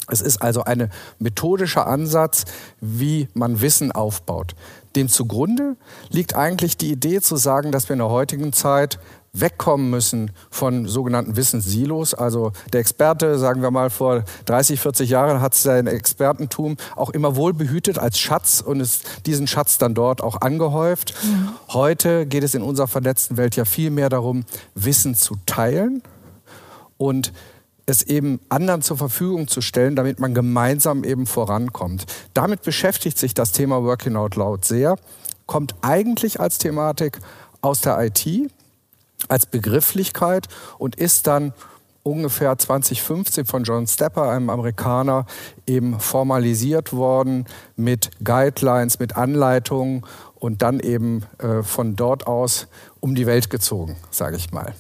Es 0.08 0.22
ist 0.22 0.42
also 0.42 0.64
ein 0.64 0.92
methodischer 1.20 1.88
Ansatz, 1.88 2.46
wie 2.82 3.30
man 3.34 3.62
Wissen 3.62 3.92
aufbaut. 3.92 4.56
Dem 4.96 5.08
zugrunde 5.08 5.78
liegt 6.10 6.36
eigentlich 6.36 6.76
die 6.76 6.92
Idee 6.92 7.22
zu 7.22 7.38
sagen, 7.38 7.72
dass 7.72 7.88
wir 7.88 7.94
in 7.94 8.00
der 8.00 8.10
heutigen 8.10 8.52
Zeit 8.52 9.00
wegkommen 9.34 9.90
müssen 9.90 10.32
von 10.50 10.88
sogenannten 10.88 11.38
Wissenssilos. 11.38 12.14
Also 12.14 12.52
der 12.74 12.82
Experte, 12.82 13.40
sagen 13.40 13.62
wir 13.62 13.72
mal, 13.72 13.90
vor 13.90 14.24
30, 14.46 14.80
40 14.80 15.10
Jahren 15.10 15.42
hat 15.42 15.56
sein 15.56 15.88
Expertentum 15.88 16.78
auch 16.96 17.12
immer 17.12 17.36
wohl 17.36 17.54
behütet 17.54 17.98
als 17.98 18.20
Schatz 18.20 18.62
und 18.66 18.82
ist 18.82 19.06
diesen 19.26 19.48
Schatz 19.48 19.78
dann 19.78 19.94
dort 19.94 20.22
auch 20.22 20.42
angehäuft. 20.42 21.14
Mhm. 21.24 21.50
Heute 21.70 22.26
geht 22.26 22.44
es 22.44 22.56
in 22.56 22.62
unserer 22.62 22.88
vernetzten 22.88 23.38
Welt 23.38 23.56
ja 23.56 23.64
viel 23.64 23.90
mehr 23.90 24.10
darum, 24.10 24.44
Wissen 24.76 25.16
zu 25.16 25.36
teilen 25.46 26.04
und 26.98 27.32
es 27.86 28.04
eben 28.04 28.40
anderen 28.50 28.82
zur 28.82 28.98
Verfügung 28.98 29.48
zu 29.48 29.62
stellen, 29.62 29.96
damit 29.96 30.20
man 30.20 30.34
gemeinsam 30.34 31.04
eben 31.04 31.26
vorankommt. 31.26 32.06
Damit 32.34 32.62
beschäftigt 32.62 33.18
sich 33.18 33.34
das 33.34 33.54
Thema 33.54 33.84
Working 33.84 34.16
Out 34.16 34.36
Loud 34.36 34.66
sehr, 34.66 34.98
kommt 35.46 35.76
eigentlich 35.82 36.40
als 36.40 36.58
Thematik 36.58 37.20
aus 37.62 37.82
der 37.82 38.00
IT, 38.00 38.52
als 39.32 39.46
Begrifflichkeit 39.46 40.48
und 40.78 40.96
ist 40.96 41.26
dann 41.28 41.54
ungefähr 42.04 42.58
2015 42.58 43.46
von 43.46 43.64
John 43.64 43.88
Stepper, 43.88 44.30
einem 44.30 44.50
Amerikaner, 44.50 45.26
eben 45.66 46.00
formalisiert 46.00 46.94
worden 46.94 47.46
mit 47.76 48.10
Guidelines, 48.24 49.00
mit 49.00 49.16
Anleitungen 49.16 50.04
und 50.36 50.62
dann 50.62 50.80
eben 50.80 51.26
äh, 51.38 51.64
von 51.64 51.96
dort 51.96 52.28
aus 52.28 52.68
um 53.00 53.16
die 53.16 53.28
Welt 53.28 53.50
gezogen, 53.50 53.96
sage 54.10 54.38
ich 54.38 54.52
mal 54.52 54.74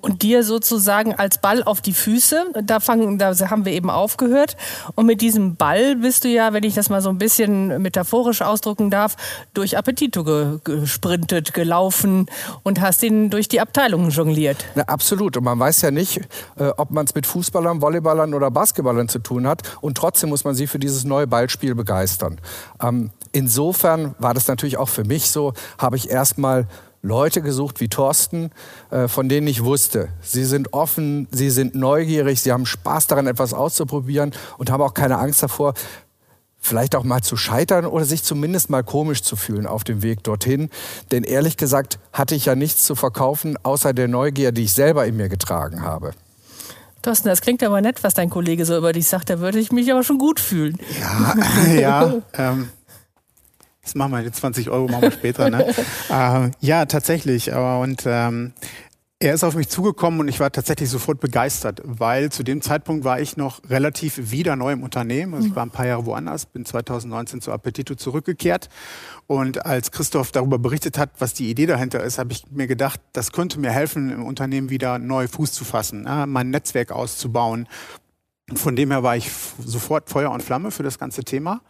und 0.00 0.22
dir 0.22 0.42
sozusagen 0.42 1.14
als 1.14 1.38
Ball 1.38 1.62
auf 1.62 1.80
die 1.80 1.92
Füße. 1.92 2.46
Da, 2.62 2.80
fangen, 2.80 3.18
da 3.18 3.34
haben 3.50 3.64
wir 3.64 3.72
eben 3.72 3.90
aufgehört. 3.90 4.56
Und 4.94 5.06
mit 5.06 5.20
diesem 5.20 5.56
Ball 5.56 5.96
bist 5.96 6.24
du 6.24 6.28
ja, 6.28 6.52
wenn 6.52 6.64
ich 6.64 6.74
das 6.74 6.90
mal 6.90 7.00
so 7.00 7.10
ein 7.10 7.18
bisschen 7.18 7.82
metaphorisch 7.82 8.42
ausdrücken 8.42 8.90
darf, 8.90 9.16
durch 9.54 9.76
Appetito 9.76 10.24
ge 10.24 10.58
gesprintet, 10.64 11.54
gelaufen 11.54 12.26
und 12.62 12.80
hast 12.80 13.02
ihn 13.02 13.30
durch 13.30 13.48
die 13.48 13.60
Abteilungen 13.60 14.10
jongliert. 14.10 14.64
Na, 14.74 14.82
absolut. 14.84 15.36
Und 15.36 15.44
man 15.44 15.58
weiß 15.58 15.82
ja 15.82 15.90
nicht, 15.90 16.20
äh, 16.58 16.70
ob 16.76 16.90
man 16.90 17.06
es 17.06 17.14
mit 17.14 17.26
Fußballern, 17.26 17.80
Volleyballern 17.80 18.34
oder 18.34 18.50
Basketballern 18.50 19.08
zu 19.08 19.18
tun 19.18 19.46
hat. 19.46 19.62
Und 19.80 19.96
trotzdem 19.96 20.30
muss 20.30 20.44
man 20.44 20.54
sie 20.54 20.66
für 20.66 20.78
dieses 20.78 21.04
neue 21.04 21.26
Ballspiel 21.26 21.74
begeistern. 21.74 22.40
Ähm, 22.82 23.10
insofern 23.32 24.14
war 24.18 24.34
das 24.34 24.48
natürlich 24.48 24.76
auch 24.76 24.88
für 24.88 25.04
mich 25.04 25.30
so, 25.30 25.54
habe 25.78 25.96
ich 25.96 26.10
erstmal 26.10 26.66
Leute 27.02 27.40
gesucht 27.40 27.80
wie 27.80 27.88
Thorsten, 27.88 28.50
äh, 28.90 29.08
von 29.08 29.28
denen 29.28 29.46
ich 29.46 29.64
wusste, 29.64 30.08
sie 30.20 30.44
sind 30.44 30.74
offen, 30.74 31.28
sie 31.30 31.50
sind 31.50 31.74
neugierig, 31.74 32.42
sie 32.42 32.52
haben 32.52 32.66
Spaß 32.66 33.06
daran, 33.06 33.26
etwas 33.26 33.54
auszuprobieren 33.54 34.32
und 34.58 34.70
haben 34.70 34.82
auch 34.82 34.94
keine 34.94 35.18
Angst 35.18 35.42
davor, 35.42 35.74
vielleicht 36.58 36.94
auch 36.94 37.04
mal 37.04 37.22
zu 37.22 37.36
scheitern 37.36 37.86
oder 37.86 38.04
sich 38.04 38.22
zumindest 38.22 38.68
mal 38.68 38.84
komisch 38.84 39.22
zu 39.22 39.34
fühlen 39.36 39.66
auf 39.66 39.82
dem 39.82 40.02
Weg 40.02 40.22
dorthin. 40.22 40.68
Denn 41.10 41.24
ehrlich 41.24 41.56
gesagt 41.56 41.98
hatte 42.12 42.34
ich 42.34 42.44
ja 42.44 42.54
nichts 42.54 42.84
zu 42.84 42.94
verkaufen, 42.94 43.56
außer 43.62 43.94
der 43.94 44.08
Neugier, 44.08 44.52
die 44.52 44.64
ich 44.64 44.74
selber 44.74 45.06
in 45.06 45.16
mir 45.16 45.30
getragen 45.30 45.82
habe. 45.82 46.12
Thorsten, 47.02 47.28
das 47.28 47.40
klingt 47.40 47.62
aber 47.62 47.80
nett, 47.80 48.04
was 48.04 48.12
dein 48.12 48.28
Kollege 48.28 48.66
so 48.66 48.76
über 48.76 48.92
dich 48.92 49.08
sagt. 49.08 49.30
Da 49.30 49.40
würde 49.40 49.58
ich 49.58 49.72
mich 49.72 49.90
aber 49.90 50.04
schon 50.04 50.18
gut 50.18 50.38
fühlen. 50.38 50.78
Ja, 51.00 51.34
ja. 51.80 52.14
Ähm, 52.34 52.68
das 53.82 53.94
machen 53.94 54.12
wir, 54.12 54.22
die 54.22 54.32
20 54.32 54.70
Euro 54.70 54.88
machen 54.88 55.02
wir 55.02 55.10
später. 55.12 55.50
Ne? 55.50 55.66
äh, 56.10 56.50
ja, 56.60 56.86
tatsächlich. 56.86 57.52
Und 57.52 58.02
ähm, 58.06 58.52
er 59.22 59.34
ist 59.34 59.44
auf 59.44 59.54
mich 59.54 59.68
zugekommen 59.68 60.18
und 60.20 60.28
ich 60.28 60.40
war 60.40 60.50
tatsächlich 60.50 60.88
sofort 60.88 61.20
begeistert, 61.20 61.82
weil 61.84 62.32
zu 62.32 62.42
dem 62.42 62.62
Zeitpunkt 62.62 63.04
war 63.04 63.20
ich 63.20 63.36
noch 63.36 63.60
relativ 63.68 64.30
wieder 64.30 64.56
neu 64.56 64.72
im 64.72 64.82
Unternehmen. 64.82 65.34
Also 65.34 65.48
ich 65.48 65.54
war 65.54 65.62
ein 65.62 65.70
paar 65.70 65.86
Jahre 65.86 66.06
woanders, 66.06 66.46
bin 66.46 66.64
2019 66.64 67.42
zu 67.42 67.52
Appetito 67.52 67.96
zurückgekehrt. 67.96 68.70
Und 69.26 69.66
als 69.66 69.92
Christoph 69.92 70.32
darüber 70.32 70.58
berichtet 70.58 70.96
hat, 70.96 71.10
was 71.18 71.34
die 71.34 71.50
Idee 71.50 71.66
dahinter 71.66 72.02
ist, 72.02 72.18
habe 72.18 72.32
ich 72.32 72.50
mir 72.50 72.66
gedacht, 72.66 72.98
das 73.12 73.30
könnte 73.32 73.60
mir 73.60 73.70
helfen, 73.70 74.10
im 74.10 74.24
Unternehmen 74.24 74.70
wieder 74.70 74.98
neu 74.98 75.28
Fuß 75.28 75.52
zu 75.52 75.66
fassen, 75.66 76.04
ja, 76.06 76.24
mein 76.24 76.48
Netzwerk 76.48 76.90
auszubauen. 76.90 77.68
Von 78.54 78.76
dem 78.76 78.90
her 78.90 79.02
war 79.02 79.16
ich 79.16 79.30
sofort 79.64 80.10
Feuer 80.10 80.30
und 80.30 80.42
Flamme 80.42 80.70
für 80.70 80.82
das 80.82 80.98
ganze 80.98 81.24
Thema. 81.24 81.60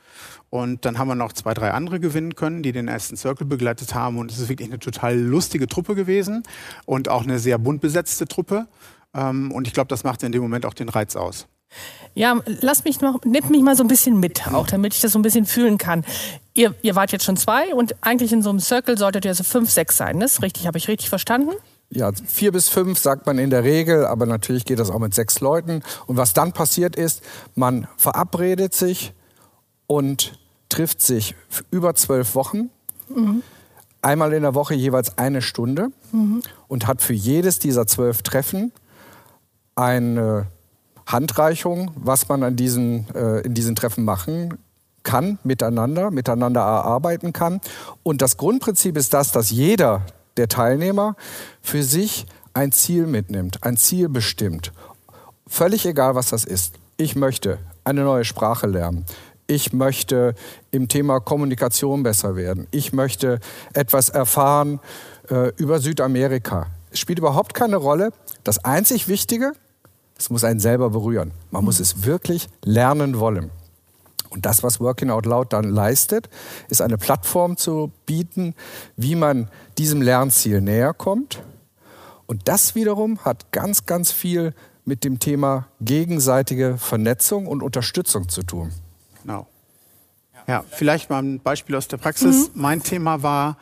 Und 0.50 0.84
dann 0.84 0.98
haben 0.98 1.08
wir 1.08 1.14
noch 1.14 1.32
zwei, 1.32 1.54
drei 1.54 1.70
andere 1.70 2.00
gewinnen 2.00 2.34
können, 2.34 2.62
die 2.62 2.72
den 2.72 2.88
ersten 2.88 3.16
Circle 3.16 3.46
begleitet 3.46 3.94
haben. 3.94 4.18
Und 4.18 4.32
es 4.32 4.38
ist 4.38 4.48
wirklich 4.48 4.68
eine 4.68 4.78
total 4.78 5.16
lustige 5.16 5.68
Truppe 5.68 5.94
gewesen 5.94 6.42
und 6.86 7.08
auch 7.08 7.22
eine 7.22 7.38
sehr 7.38 7.58
bunt 7.58 7.80
besetzte 7.80 8.26
Truppe. 8.26 8.66
Ähm, 9.14 9.52
und 9.52 9.66
ich 9.66 9.74
glaube, 9.74 9.88
das 9.88 10.04
macht 10.04 10.22
in 10.22 10.32
dem 10.32 10.42
Moment 10.42 10.66
auch 10.66 10.74
den 10.74 10.88
Reiz 10.88 11.16
aus. 11.16 11.46
Ja, 12.14 12.40
lass 12.46 12.84
mich 12.84 13.00
noch, 13.00 13.20
nimm 13.24 13.48
mich 13.48 13.62
mal 13.62 13.76
so 13.76 13.84
ein 13.84 13.88
bisschen 13.88 14.18
mit, 14.18 14.48
auch 14.48 14.66
damit 14.66 14.94
ich 14.94 15.00
das 15.00 15.12
so 15.12 15.18
ein 15.20 15.22
bisschen 15.22 15.46
fühlen 15.46 15.78
kann. 15.78 16.04
Ihr, 16.52 16.74
ihr 16.82 16.96
wart 16.96 17.12
jetzt 17.12 17.24
schon 17.24 17.36
zwei 17.36 17.72
und 17.72 17.94
eigentlich 18.00 18.32
in 18.32 18.42
so 18.42 18.50
einem 18.50 18.58
Circle 18.58 18.98
solltet 18.98 19.24
ihr 19.24 19.34
so 19.34 19.44
fünf, 19.44 19.70
sechs 19.70 19.96
sein, 19.96 20.18
ne? 20.18 20.24
ist 20.24 20.42
richtig? 20.42 20.66
Habe 20.66 20.78
ich 20.78 20.88
richtig 20.88 21.08
verstanden? 21.08 21.52
Ja, 21.92 22.12
vier 22.12 22.52
bis 22.52 22.68
fünf 22.68 23.00
sagt 23.00 23.26
man 23.26 23.38
in 23.38 23.50
der 23.50 23.64
Regel, 23.64 24.06
aber 24.06 24.24
natürlich 24.24 24.64
geht 24.64 24.78
das 24.78 24.90
auch 24.90 25.00
mit 25.00 25.12
sechs 25.12 25.40
Leuten. 25.40 25.82
Und 26.06 26.16
was 26.16 26.32
dann 26.34 26.52
passiert 26.52 26.94
ist, 26.94 27.22
man 27.56 27.88
verabredet 27.96 28.74
sich 28.74 29.12
und 29.88 30.38
trifft 30.68 31.02
sich 31.02 31.34
über 31.72 31.96
zwölf 31.96 32.36
Wochen, 32.36 32.70
mhm. 33.08 33.42
einmal 34.02 34.32
in 34.32 34.42
der 34.42 34.54
Woche 34.54 34.74
jeweils 34.74 35.18
eine 35.18 35.42
Stunde 35.42 35.88
mhm. 36.12 36.42
und 36.68 36.86
hat 36.86 37.02
für 37.02 37.12
jedes 37.12 37.58
dieser 37.58 37.88
zwölf 37.88 38.22
Treffen 38.22 38.70
eine 39.74 40.46
Handreichung, 41.06 41.90
was 41.96 42.28
man 42.28 42.44
an 42.44 42.54
diesen, 42.54 43.12
äh, 43.16 43.40
in 43.40 43.54
diesen 43.54 43.74
Treffen 43.74 44.04
machen 44.04 44.58
kann, 45.02 45.40
miteinander, 45.42 46.12
miteinander 46.12 46.60
erarbeiten 46.60 47.32
kann. 47.32 47.60
Und 48.04 48.22
das 48.22 48.36
Grundprinzip 48.36 48.96
ist 48.96 49.12
das, 49.12 49.32
dass 49.32 49.50
jeder 49.50 50.02
der 50.40 50.48
Teilnehmer 50.48 51.14
für 51.62 51.82
sich 51.82 52.26
ein 52.54 52.72
Ziel 52.72 53.06
mitnimmt, 53.06 53.62
ein 53.62 53.76
Ziel 53.76 54.08
bestimmt. 54.08 54.72
Völlig 55.46 55.86
egal, 55.86 56.14
was 56.16 56.30
das 56.30 56.44
ist. 56.44 56.74
Ich 56.96 57.14
möchte 57.14 57.58
eine 57.84 58.02
neue 58.02 58.24
Sprache 58.24 58.66
lernen 58.66 59.06
ich 59.50 59.72
möchte 59.72 60.34
im 60.70 60.86
Thema 60.86 61.18
Kommunikation 61.18 62.04
besser 62.04 62.36
werden, 62.36 62.68
ich 62.70 62.92
möchte 62.92 63.40
etwas 63.74 64.08
erfahren 64.08 64.78
äh, 65.28 65.52
über 65.56 65.80
Südamerika. 65.80 66.68
Es 66.92 67.00
spielt 67.00 67.18
überhaupt 67.18 67.52
keine 67.52 67.76
Rolle. 67.76 68.12
Das 68.44 68.64
einzig 68.64 69.08
Wichtige, 69.08 69.52
es 70.16 70.30
muss 70.30 70.44
einen 70.44 70.60
selber 70.60 70.90
berühren. 70.90 71.32
Man 71.50 71.64
muss 71.64 71.80
es 71.80 72.04
wirklich 72.04 72.48
lernen 72.64 73.18
wollen. 73.18 73.50
Und 74.30 74.46
das, 74.46 74.62
was 74.62 74.80
Working 74.80 75.10
Out 75.10 75.26
Loud 75.26 75.52
dann 75.52 75.64
leistet, 75.64 76.30
ist 76.68 76.80
eine 76.80 76.96
Plattform 76.96 77.56
zu 77.56 77.92
bieten, 78.06 78.54
wie 78.96 79.16
man 79.16 79.50
diesem 79.76 80.00
Lernziel 80.00 80.60
näher 80.60 80.94
kommt. 80.94 81.42
Und 82.26 82.46
das 82.46 82.74
wiederum 82.74 83.24
hat 83.24 83.50
ganz, 83.50 83.86
ganz 83.86 84.12
viel 84.12 84.54
mit 84.84 85.04
dem 85.04 85.18
Thema 85.18 85.66
gegenseitige 85.80 86.78
Vernetzung 86.78 87.46
und 87.46 87.62
Unterstützung 87.62 88.28
zu 88.28 88.42
tun. 88.42 88.72
Genau. 89.22 89.46
Ja, 90.46 90.64
vielleicht 90.68 91.10
mal 91.10 91.22
ein 91.22 91.40
Beispiel 91.40 91.76
aus 91.76 91.88
der 91.88 91.96
Praxis. 91.96 92.50
Mhm. 92.54 92.60
Mein 92.60 92.82
Thema 92.82 93.22
war, 93.22 93.56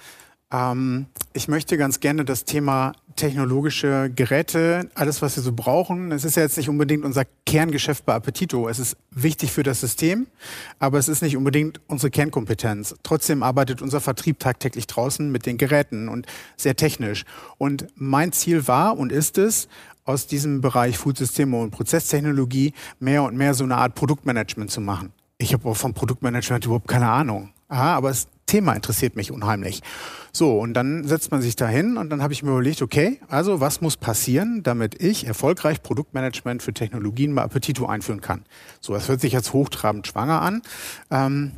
ähm, 0.50 1.06
ich 1.38 1.46
möchte 1.46 1.78
ganz 1.78 2.00
gerne 2.00 2.24
das 2.24 2.44
Thema 2.44 2.94
technologische 3.14 4.10
Geräte, 4.10 4.90
alles, 4.96 5.22
was 5.22 5.36
wir 5.36 5.42
so 5.44 5.52
brauchen. 5.52 6.10
Es 6.10 6.24
ist 6.24 6.36
ja 6.36 6.42
jetzt 6.42 6.56
nicht 6.56 6.68
unbedingt 6.68 7.04
unser 7.04 7.24
Kerngeschäft 7.46 8.04
bei 8.04 8.14
Appetito. 8.14 8.68
Es 8.68 8.80
ist 8.80 8.96
wichtig 9.12 9.52
für 9.52 9.62
das 9.62 9.80
System, 9.80 10.26
aber 10.80 10.98
es 10.98 11.06
ist 11.06 11.22
nicht 11.22 11.36
unbedingt 11.36 11.80
unsere 11.86 12.10
Kernkompetenz. 12.10 12.96
Trotzdem 13.04 13.44
arbeitet 13.44 13.82
unser 13.82 14.00
Vertrieb 14.00 14.40
tagtäglich 14.40 14.88
draußen 14.88 15.30
mit 15.30 15.46
den 15.46 15.58
Geräten 15.58 16.08
und 16.08 16.26
sehr 16.56 16.74
technisch. 16.74 17.24
Und 17.56 17.86
mein 17.94 18.32
Ziel 18.32 18.66
war 18.66 18.98
und 18.98 19.12
ist 19.12 19.38
es, 19.38 19.68
aus 20.04 20.26
diesem 20.26 20.60
Bereich 20.60 20.98
Foodsysteme 20.98 21.56
und 21.56 21.70
Prozesstechnologie 21.70 22.72
mehr 22.98 23.22
und 23.22 23.36
mehr 23.36 23.54
so 23.54 23.62
eine 23.62 23.76
Art 23.76 23.94
Produktmanagement 23.94 24.72
zu 24.72 24.80
machen. 24.80 25.12
Ich 25.38 25.52
habe 25.52 25.72
vom 25.76 25.94
Produktmanagement 25.94 26.64
überhaupt 26.64 26.88
keine 26.88 27.08
Ahnung. 27.08 27.50
Aha, 27.68 27.94
aber 27.94 28.08
das 28.08 28.26
Thema 28.48 28.72
interessiert 28.72 29.14
mich 29.14 29.30
unheimlich. 29.30 29.82
So, 30.32 30.58
und 30.58 30.74
dann 30.74 31.04
setzt 31.04 31.30
man 31.30 31.40
sich 31.40 31.56
da 31.56 31.68
hin 31.68 31.96
und 31.96 32.10
dann 32.10 32.22
habe 32.22 32.32
ich 32.32 32.42
mir 32.42 32.50
überlegt, 32.50 32.82
okay, 32.82 33.20
also 33.28 33.60
was 33.60 33.80
muss 33.80 33.96
passieren, 33.96 34.62
damit 34.64 35.00
ich 35.00 35.26
erfolgreich 35.26 35.82
Produktmanagement 35.82 36.62
für 36.62 36.74
Technologien 36.74 37.34
bei 37.34 37.42
Appetito 37.42 37.86
einführen 37.86 38.20
kann. 38.20 38.44
So, 38.80 38.92
das 38.92 39.08
hört 39.08 39.20
sich 39.20 39.32
jetzt 39.32 39.52
hochtrabend 39.52 40.06
schwanger 40.06 40.42
an. 40.42 40.62
Ähm, 41.10 41.52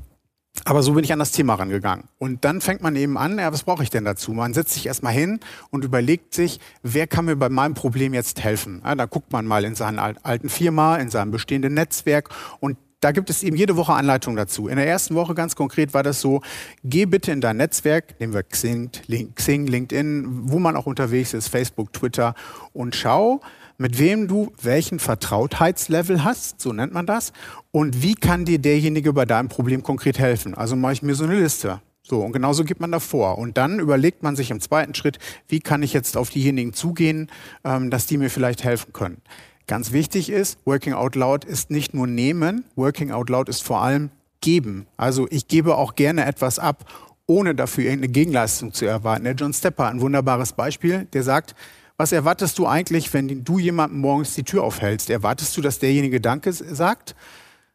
aber 0.65 0.83
so 0.83 0.93
bin 0.93 1.05
ich 1.05 1.13
an 1.13 1.19
das 1.19 1.33
Thema 1.33 1.55
rangegangen. 1.55 2.05
Und 2.19 2.45
dann 2.45 2.61
fängt 2.61 2.83
man 2.83 2.95
eben 2.97 3.17
an, 3.17 3.39
ja, 3.39 3.53
was 3.53 3.63
brauche 3.63 3.83
ich 3.83 3.91
denn 3.91 4.05
dazu? 4.05 4.33
Man 4.33 4.53
setzt 4.53 4.75
sich 4.75 4.87
erstmal 4.87 5.13
hin 5.13 5.41
und 5.71 5.85
überlegt 5.85 6.35
sich, 6.35 6.61
wer 6.83 7.07
kann 7.07 7.25
mir 7.25 7.37
bei 7.37 7.49
meinem 7.49 7.75
Problem 7.75 8.13
jetzt 8.13 8.43
helfen? 8.43 8.83
Ja, 8.85 8.95
da 8.95 9.07
guckt 9.07 9.33
man 9.33 9.47
mal 9.47 9.65
in 9.65 9.75
seiner 9.75 10.15
alten 10.23 10.49
Firma, 10.49 10.97
in 10.97 11.09
seinem 11.09 11.31
bestehenden 11.31 11.75
Netzwerk 11.75 12.29
und 12.59 12.77
da 13.01 13.13
gibt 13.13 13.31
es 13.31 13.43
eben 13.43 13.57
jede 13.57 13.77
Woche 13.77 13.95
Anleitungen 13.95 14.37
dazu. 14.37 14.69
In 14.69 14.77
der 14.77 14.87
ersten 14.87 15.15
Woche 15.15 15.35
ganz 15.35 15.57
konkret 15.57 15.95
war 15.95 16.03
das 16.03 16.21
so, 16.21 16.43
geh 16.85 17.07
bitte 17.07 17.33
in 17.33 17.41
dein 17.41 17.57
Netzwerk, 17.57 18.21
nehmen 18.21 18.35
wir 18.35 18.43
Xing, 18.43 18.91
Xing, 19.35 19.67
LinkedIn, 19.67 20.51
wo 20.51 20.59
man 20.59 20.77
auch 20.77 20.87
unterwegs 20.87 21.33
ist, 21.35 21.49
Facebook, 21.49 21.93
Twitter 21.93 22.35
und 22.73 22.95
schau, 22.95 23.41
mit 23.79 23.99
wem 23.99 24.29
du 24.29 24.53
welchen 24.61 24.99
Vertrautheitslevel 24.99 26.23
hast, 26.23 26.61
so 26.61 26.75
nennt 26.75 26.93
man 26.93 27.07
das, 27.07 27.33
und 27.73 28.03
wie 28.03 28.15
kann 28.15 28.45
dir 28.45 28.59
derjenige 28.59 29.15
bei 29.15 29.25
deinem 29.25 29.49
Problem 29.49 29.83
konkret 29.83 30.19
helfen. 30.19 30.55
Also 30.55 30.77
mache 30.77 30.93
ich 30.93 31.03
mir 31.03 31.15
so 31.15 31.25
eine 31.25 31.41
Liste. 31.41 31.81
So, 32.03 32.21
und 32.21 32.33
genauso 32.33 32.65
geht 32.65 32.81
man 32.81 32.91
davor. 32.91 33.39
Und 33.39 33.57
dann 33.57 33.79
überlegt 33.79 34.23
man 34.23 34.35
sich 34.35 34.51
im 34.51 34.61
zweiten 34.61 34.95
Schritt, 34.95 35.19
wie 35.49 35.61
kann 35.61 35.83
ich 35.83 35.93
jetzt 35.93 36.17
auf 36.17 36.29
diejenigen 36.29 36.73
zugehen, 36.73 37.31
ähm, 37.65 37.89
dass 37.89 38.07
die 38.07 38.19
mir 38.19 38.31
vielleicht 38.31 38.65
helfen 38.65 38.93
können. 38.93 39.23
Ganz 39.71 39.93
wichtig 39.93 40.31
ist, 40.31 40.59
Working 40.65 40.95
Out 40.95 41.15
Loud 41.15 41.45
ist 41.45 41.71
nicht 41.71 41.95
nur 41.95 42.09
nehmen, 42.09 42.65
Working 42.75 43.13
Out 43.13 43.31
Loud 43.31 43.49
ist 43.49 43.63
vor 43.63 43.81
allem 43.81 44.11
geben. 44.41 44.89
Also 44.97 45.29
ich 45.31 45.47
gebe 45.47 45.77
auch 45.77 45.95
gerne 45.95 46.27
etwas 46.27 46.59
ab, 46.59 46.87
ohne 47.29 47.55
dafür 47.55 47.85
irgendeine 47.85 48.11
Gegenleistung 48.11 48.75
zu 48.75 48.85
erwarten. 48.85 49.23
Der 49.23 49.35
John 49.35 49.53
Stepper, 49.53 49.87
ein 49.87 50.01
wunderbares 50.01 50.55
Beispiel, 50.55 51.07
der 51.13 51.23
sagt, 51.23 51.55
was 51.97 52.11
erwartest 52.11 52.59
du 52.59 52.67
eigentlich, 52.67 53.15
wenn 53.15 53.45
du 53.45 53.61
jemandem 53.61 54.01
morgens 54.01 54.35
die 54.35 54.43
Tür 54.43 54.65
aufhältst? 54.65 55.09
Erwartest 55.09 55.57
du, 55.57 55.61
dass 55.61 55.79
derjenige 55.79 56.21
Danke 56.21 56.53
sagt? 56.53 57.15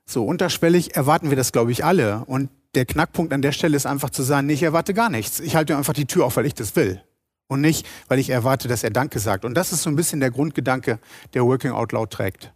So 0.05 0.25
unterschwellig 0.25 0.97
erwarten 0.97 1.29
wir 1.29 1.37
das, 1.37 1.53
glaube 1.53 1.71
ich, 1.71 1.85
alle. 1.85 2.25
Und 2.25 2.49
der 2.75 2.85
Knackpunkt 2.85 3.31
an 3.31 3.41
der 3.41 3.53
Stelle 3.53 3.77
ist 3.77 3.85
einfach 3.85 4.09
zu 4.09 4.21
sagen, 4.21 4.47
nee, 4.47 4.53
ich 4.55 4.63
erwarte 4.63 4.93
gar 4.93 5.09
nichts. 5.09 5.39
Ich 5.39 5.55
halte 5.55 5.77
einfach 5.77 5.93
die 5.93 6.07
Tür 6.07 6.25
auf, 6.25 6.35
weil 6.35 6.45
ich 6.45 6.55
das 6.55 6.75
will 6.75 7.01
und 7.47 7.61
nicht, 7.61 7.85
weil 8.07 8.19
ich 8.19 8.29
erwarte, 8.29 8.67
dass 8.67 8.83
er 8.83 8.89
Danke 8.89 9.19
sagt. 9.19 9.45
Und 9.45 9.55
das 9.55 9.71
ist 9.71 9.83
so 9.83 9.89
ein 9.89 9.95
bisschen 9.95 10.19
der 10.19 10.31
Grundgedanke, 10.31 10.99
der 11.33 11.45
Working 11.45 11.71
Out 11.71 11.91
Loud 11.91 12.11
trägt. 12.11 12.51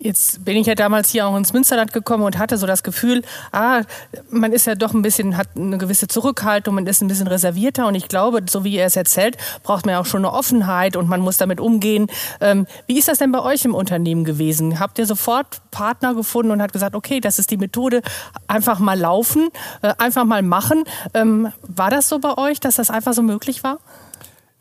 Jetzt 0.00 0.44
bin 0.44 0.56
ich 0.56 0.68
ja 0.68 0.76
damals 0.76 1.10
hier 1.10 1.26
auch 1.26 1.36
ins 1.36 1.52
Münsterland 1.52 1.92
gekommen 1.92 2.22
und 2.22 2.38
hatte 2.38 2.56
so 2.56 2.68
das 2.68 2.84
Gefühl, 2.84 3.22
ah, 3.50 3.82
man 4.30 4.52
ist 4.52 4.64
ja 4.64 4.76
doch 4.76 4.94
ein 4.94 5.02
bisschen, 5.02 5.36
hat 5.36 5.48
eine 5.56 5.76
gewisse 5.76 6.06
Zurückhaltung, 6.06 6.76
man 6.76 6.86
ist 6.86 7.02
ein 7.02 7.08
bisschen 7.08 7.26
reservierter 7.26 7.88
und 7.88 7.96
ich 7.96 8.06
glaube, 8.06 8.42
so 8.48 8.62
wie 8.62 8.76
er 8.76 8.86
es 8.86 8.94
erzählt, 8.94 9.36
braucht 9.64 9.86
man 9.86 9.94
ja 9.94 10.00
auch 10.00 10.06
schon 10.06 10.24
eine 10.24 10.32
Offenheit 10.32 10.94
und 10.94 11.08
man 11.08 11.20
muss 11.20 11.36
damit 11.36 11.58
umgehen. 11.58 12.06
Ähm, 12.40 12.68
wie 12.86 12.96
ist 12.96 13.08
das 13.08 13.18
denn 13.18 13.32
bei 13.32 13.42
euch 13.42 13.64
im 13.64 13.74
Unternehmen 13.74 14.22
gewesen? 14.22 14.78
Habt 14.78 15.00
ihr 15.00 15.06
sofort 15.06 15.60
Partner 15.72 16.14
gefunden 16.14 16.52
und 16.52 16.62
hat 16.62 16.72
gesagt, 16.72 16.94
okay, 16.94 17.18
das 17.18 17.40
ist 17.40 17.50
die 17.50 17.56
Methode, 17.56 18.02
einfach 18.46 18.78
mal 18.78 18.96
laufen, 18.96 19.48
äh, 19.82 19.94
einfach 19.98 20.24
mal 20.24 20.44
machen. 20.44 20.84
Ähm, 21.12 21.52
war 21.62 21.90
das 21.90 22.08
so 22.08 22.20
bei 22.20 22.38
euch, 22.38 22.60
dass 22.60 22.76
das 22.76 22.90
einfach 22.90 23.14
so 23.14 23.22
möglich 23.22 23.64
war? 23.64 23.78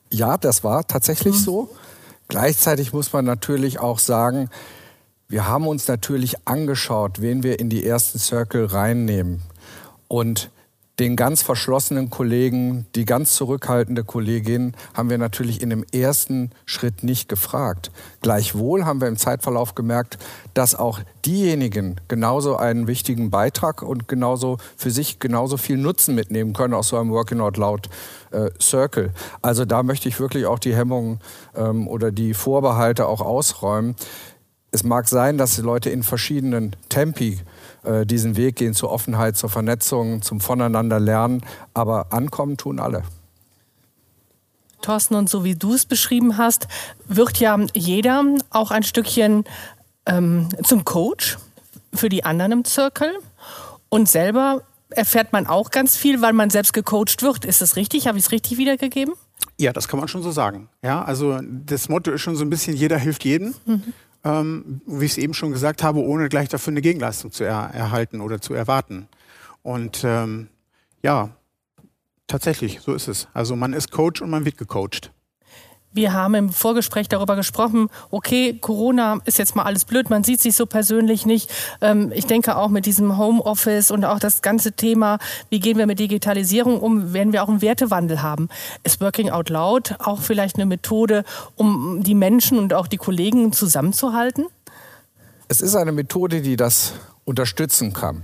Ja, 0.10 0.38
das 0.38 0.64
war 0.64 0.88
tatsächlich 0.88 1.36
mhm. 1.36 1.40
so. 1.40 1.70
Gleichzeitig 2.28 2.94
muss 2.94 3.14
man 3.14 3.26
natürlich 3.26 3.80
auch 3.80 4.00
sagen, 4.00 4.50
wir 5.30 5.48
haben 5.48 5.68
uns 5.68 5.88
natürlich 5.88 6.48
angeschaut, 6.48 7.22
wen 7.22 7.44
wir 7.44 7.60
in 7.60 7.70
die 7.70 7.86
ersten 7.86 8.20
Circle 8.20 8.66
reinnehmen. 8.66 9.42
Und 10.08 10.50
den 11.00 11.16
ganz 11.16 11.44
verschlossenen 11.44 12.10
Kollegen, 12.10 12.88
die 12.96 13.06
ganz 13.06 13.36
zurückhaltende 13.36 14.04
Kollegin 14.04 14.74
haben 14.96 15.12
wir 15.12 15.20
natürlich 15.20 15.62
in 15.62 15.70
dem 15.70 15.86
ersten 15.94 16.52
Schritt 16.66 17.04
nicht 17.04 17.30
gefragt. 17.30 17.92
Gleichwohl 18.22 18.86
haben 18.86 19.00
wir 19.00 19.08
im 19.08 19.18
Zeitverlauf 19.18 19.76
gemerkt, 19.76 20.18
dass 20.56 20.74
auch 20.74 21.00
diejenigen 21.24 22.02
genauso 22.08 22.58
einen 22.58 22.88
wichtigen 22.88 23.30
Beitrag 23.30 23.84
und 23.84 24.08
genauso 24.08 24.58
für 24.76 24.90
sich 24.90 25.20
genauso 25.20 25.58
viel 25.58 25.78
Nutzen 25.78 26.16
mitnehmen 26.16 26.54
können 26.54 26.74
aus 26.74 26.88
so 26.88 26.98
einem 26.98 27.12
Working 27.12 27.42
Out 27.42 27.58
Loud 27.58 27.90
äh, 28.32 28.50
Circle. 28.60 29.12
Also 29.44 29.66
da 29.66 29.84
möchte 29.84 30.10
ich 30.10 30.20
wirklich 30.20 30.48
auch 30.48 30.60
die 30.60 30.76
Hemmungen 30.76 31.20
ähm, 31.56 31.88
oder 31.88 32.12
die 32.12 32.34
Vorbehalte 32.34 33.08
auch 33.08 33.22
ausräumen. 33.22 33.96
Es 34.72 34.84
mag 34.84 35.08
sein, 35.08 35.38
dass 35.38 35.56
die 35.56 35.62
Leute 35.62 35.90
in 35.92 36.02
verschiedenen 36.02 36.76
Tempi 36.90 37.40
diesen 38.06 38.36
Weg 38.38 38.58
gehen 38.58 38.74
zur 38.74 38.92
Offenheit, 38.92 39.38
zur 39.38 39.50
Vernetzung, 39.50 40.22
zum 40.22 40.42
Voneinander 40.42 41.00
lernen. 41.00 41.42
Aber 41.74 42.12
ankommen 42.12 42.58
tun 42.58 42.80
alle. 42.80 43.04
Thorsten, 44.82 45.16
und 45.16 45.30
so 45.30 45.44
wie 45.44 45.56
du 45.56 45.74
es 45.74 45.86
beschrieben 45.86 46.38
hast, 46.38 46.68
wird 47.08 47.38
ja 47.40 47.58
jeder 47.74 48.24
auch 48.50 48.72
ein 48.72 48.84
Stückchen 48.84 49.44
ähm, 50.06 50.50
zum 50.64 50.86
Coach 50.86 51.38
für 51.94 52.10
die 52.10 52.24
anderen 52.24 52.52
im 52.52 52.66
Zirkel. 52.66 53.12
Und 53.90 54.08
selber 54.08 54.62
erfährt 54.90 55.34
man 55.34 55.48
auch 55.48 55.72
ganz 55.72 55.98
viel, 55.98 56.22
weil 56.22 56.34
man 56.34 56.50
selbst 56.50 56.74
gecoacht 56.74 57.22
wird. 57.22 57.46
Ist 57.46 57.62
das 57.62 57.76
richtig? 57.76 58.08
Habe 58.08 58.18
ich 58.18 58.26
es 58.26 58.32
richtig 58.32 58.58
wiedergegeben? 58.58 59.14
Ja, 59.58 59.74
das 59.74 59.88
kann 59.88 60.00
man 60.00 60.08
schon 60.08 60.24
so 60.24 60.32
sagen. 60.32 60.70
Ja, 60.84 61.04
also 61.04 61.40
das 61.42 61.90
Motto 61.90 62.12
ist 62.12 62.22
schon 62.22 62.36
so 62.36 62.46
ein 62.46 62.50
bisschen, 62.50 62.76
jeder 62.76 62.98
hilft 62.98 63.24
jedem. 63.24 63.56
Mhm 63.66 63.94
ähm, 64.28 64.82
wie 64.86 65.06
ich 65.06 65.12
es 65.12 65.18
eben 65.18 65.34
schon 65.34 65.52
gesagt 65.52 65.84
habe, 65.84 66.00
ohne 66.00 66.30
gleich 66.30 66.50
dafür 66.50 66.72
eine 66.72 66.82
Gegenleistung 66.82 67.32
zu 67.32 67.44
er 67.44 67.72
erhalten 67.74 68.22
oder 68.22 68.42
zu 68.42 68.54
erwarten. 68.54 69.08
Und 69.64 70.04
ähm, 70.04 70.50
ja, 71.02 71.30
tatsächlich, 72.28 72.82
so 72.82 72.94
ist 72.94 73.08
es. 73.08 73.28
Also 73.34 73.56
man 73.56 73.74
ist 73.74 73.92
Coach 73.92 74.22
und 74.22 74.30
man 74.30 74.46
wird 74.46 74.58
gecoacht. 74.58 75.12
Wir 75.98 76.14
haben 76.14 76.36
im 76.36 76.50
Vorgespräch 76.50 77.10
darüber 77.10 77.36
gesprochen, 77.36 77.90
okay, 78.12 78.56
Corona 78.62 79.20
ist 79.26 79.40
jetzt 79.40 79.56
mal 79.56 79.64
alles 79.64 79.84
blöd, 79.84 80.12
man 80.12 80.24
sieht 80.24 80.40
sich 80.40 80.56
so 80.56 80.68
persönlich 80.68 81.26
nicht. 81.26 81.52
Ähm, 81.82 82.12
ich 82.14 82.28
denke 82.28 82.56
auch 82.56 82.70
mit 82.70 82.86
diesem 82.86 83.18
Homeoffice 83.18 83.90
und 83.90 84.06
auch 84.06 84.20
das 84.20 84.44
ganze 84.44 84.74
Thema, 84.74 85.18
wie 85.50 85.60
gehen 85.60 85.80
wir 85.80 85.88
mit 85.88 85.98
Digitalisierung 85.98 86.80
um, 86.82 87.14
werden 87.14 87.34
wir 87.34 87.44
auch 87.44 87.50
einen 87.50 87.64
Wertewandel 87.64 88.22
haben. 88.22 88.48
Ist 88.84 89.02
Working 89.02 89.32
Out 89.32 89.50
Loud 89.50 89.96
auch 89.98 90.22
vielleicht 90.22 90.58
eine 90.58 90.68
Methode, 90.68 91.24
um 91.56 92.04
die 92.04 92.14
Menschen 92.14 92.60
und 92.60 92.76
auch 92.76 92.86
die 92.86 92.98
Kollegen 92.98 93.52
zusammenzuhalten? 93.52 94.46
Es 95.48 95.62
ist 95.62 95.76
eine 95.76 95.92
Methode, 95.92 96.44
die 96.44 96.58
das 96.58 96.94
unterstützen 97.26 97.94
kann. 97.94 98.22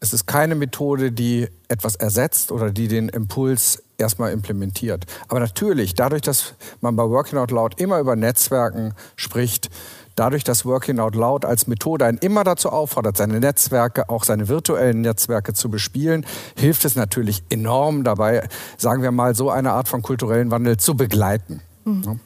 Es 0.00 0.14
ist 0.14 0.26
keine 0.26 0.54
Methode, 0.54 1.12
die 1.12 1.48
etwas 1.68 1.96
ersetzt 1.96 2.50
oder 2.50 2.70
die 2.70 2.88
den 2.88 3.10
Impuls 3.10 3.82
erstmal 4.02 4.32
implementiert. 4.32 5.06
Aber 5.28 5.40
natürlich, 5.40 5.94
dadurch, 5.94 6.22
dass 6.22 6.54
man 6.80 6.94
bei 6.96 7.04
Working 7.04 7.38
Out 7.38 7.50
Loud 7.50 7.80
immer 7.80 7.98
über 7.98 8.16
Netzwerken 8.16 8.92
spricht, 9.16 9.70
dadurch, 10.16 10.44
dass 10.44 10.64
Working 10.64 10.98
Out 10.98 11.14
Loud 11.14 11.44
als 11.44 11.66
Methode 11.66 12.04
einen 12.04 12.18
immer 12.18 12.44
dazu 12.44 12.70
auffordert, 12.70 13.16
seine 13.16 13.40
Netzwerke, 13.40 14.08
auch 14.08 14.24
seine 14.24 14.48
virtuellen 14.48 15.00
Netzwerke 15.00 15.54
zu 15.54 15.70
bespielen, 15.70 16.26
hilft 16.56 16.84
es 16.84 16.96
natürlich 16.96 17.42
enorm 17.48 18.04
dabei, 18.04 18.46
sagen 18.76 19.02
wir 19.02 19.10
mal, 19.10 19.34
so 19.34 19.50
eine 19.50 19.72
Art 19.72 19.88
von 19.88 20.02
kulturellen 20.02 20.50
Wandel 20.50 20.76
zu 20.76 20.96
begleiten. 20.96 21.60
Mhm. 21.84 22.20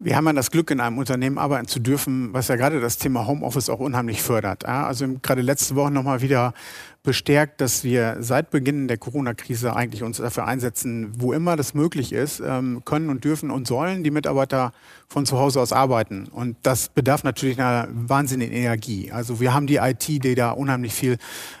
Wir 0.00 0.14
haben 0.14 0.26
ja 0.26 0.32
das 0.32 0.52
Glück, 0.52 0.70
in 0.70 0.78
einem 0.78 0.96
Unternehmen 0.96 1.38
arbeiten 1.38 1.66
zu 1.66 1.80
dürfen, 1.80 2.32
was 2.32 2.46
ja 2.46 2.54
gerade 2.54 2.80
das 2.80 2.98
Thema 2.98 3.26
Homeoffice 3.26 3.68
auch 3.68 3.80
unheimlich 3.80 4.22
fördert. 4.22 4.64
Also 4.64 5.06
gerade 5.20 5.42
letzte 5.42 5.74
Woche 5.74 5.90
nochmal 5.90 6.20
wieder 6.20 6.54
bestärkt, 7.02 7.60
dass 7.60 7.84
wir 7.84 8.16
seit 8.20 8.50
Beginn 8.50 8.88
der 8.88 8.98
Corona-Krise 8.98 9.74
eigentlich 9.74 10.02
uns 10.02 10.18
dafür 10.18 10.46
einsetzen, 10.46 11.12
wo 11.18 11.32
immer 11.32 11.56
das 11.56 11.72
möglich 11.72 12.12
ist, 12.12 12.40
ähm, 12.40 12.82
können 12.84 13.08
und 13.08 13.24
dürfen 13.24 13.50
und 13.50 13.66
sollen 13.66 14.04
die 14.04 14.10
Mitarbeiter 14.10 14.72
von 15.08 15.24
zu 15.24 15.38
Hause 15.38 15.60
aus 15.60 15.72
arbeiten. 15.72 16.26
Und 16.26 16.56
das 16.62 16.88
bedarf 16.90 17.24
natürlich 17.24 17.58
einer 17.58 17.88
wahnsinnigen 17.90 18.54
Energie. 18.54 19.10
Also 19.10 19.40
wir 19.40 19.54
haben 19.54 19.66
die 19.66 19.76
IT, 19.76 20.06
die 20.06 20.34
da 20.34 20.50
unheimlich 20.50 20.92
viel 20.92 21.18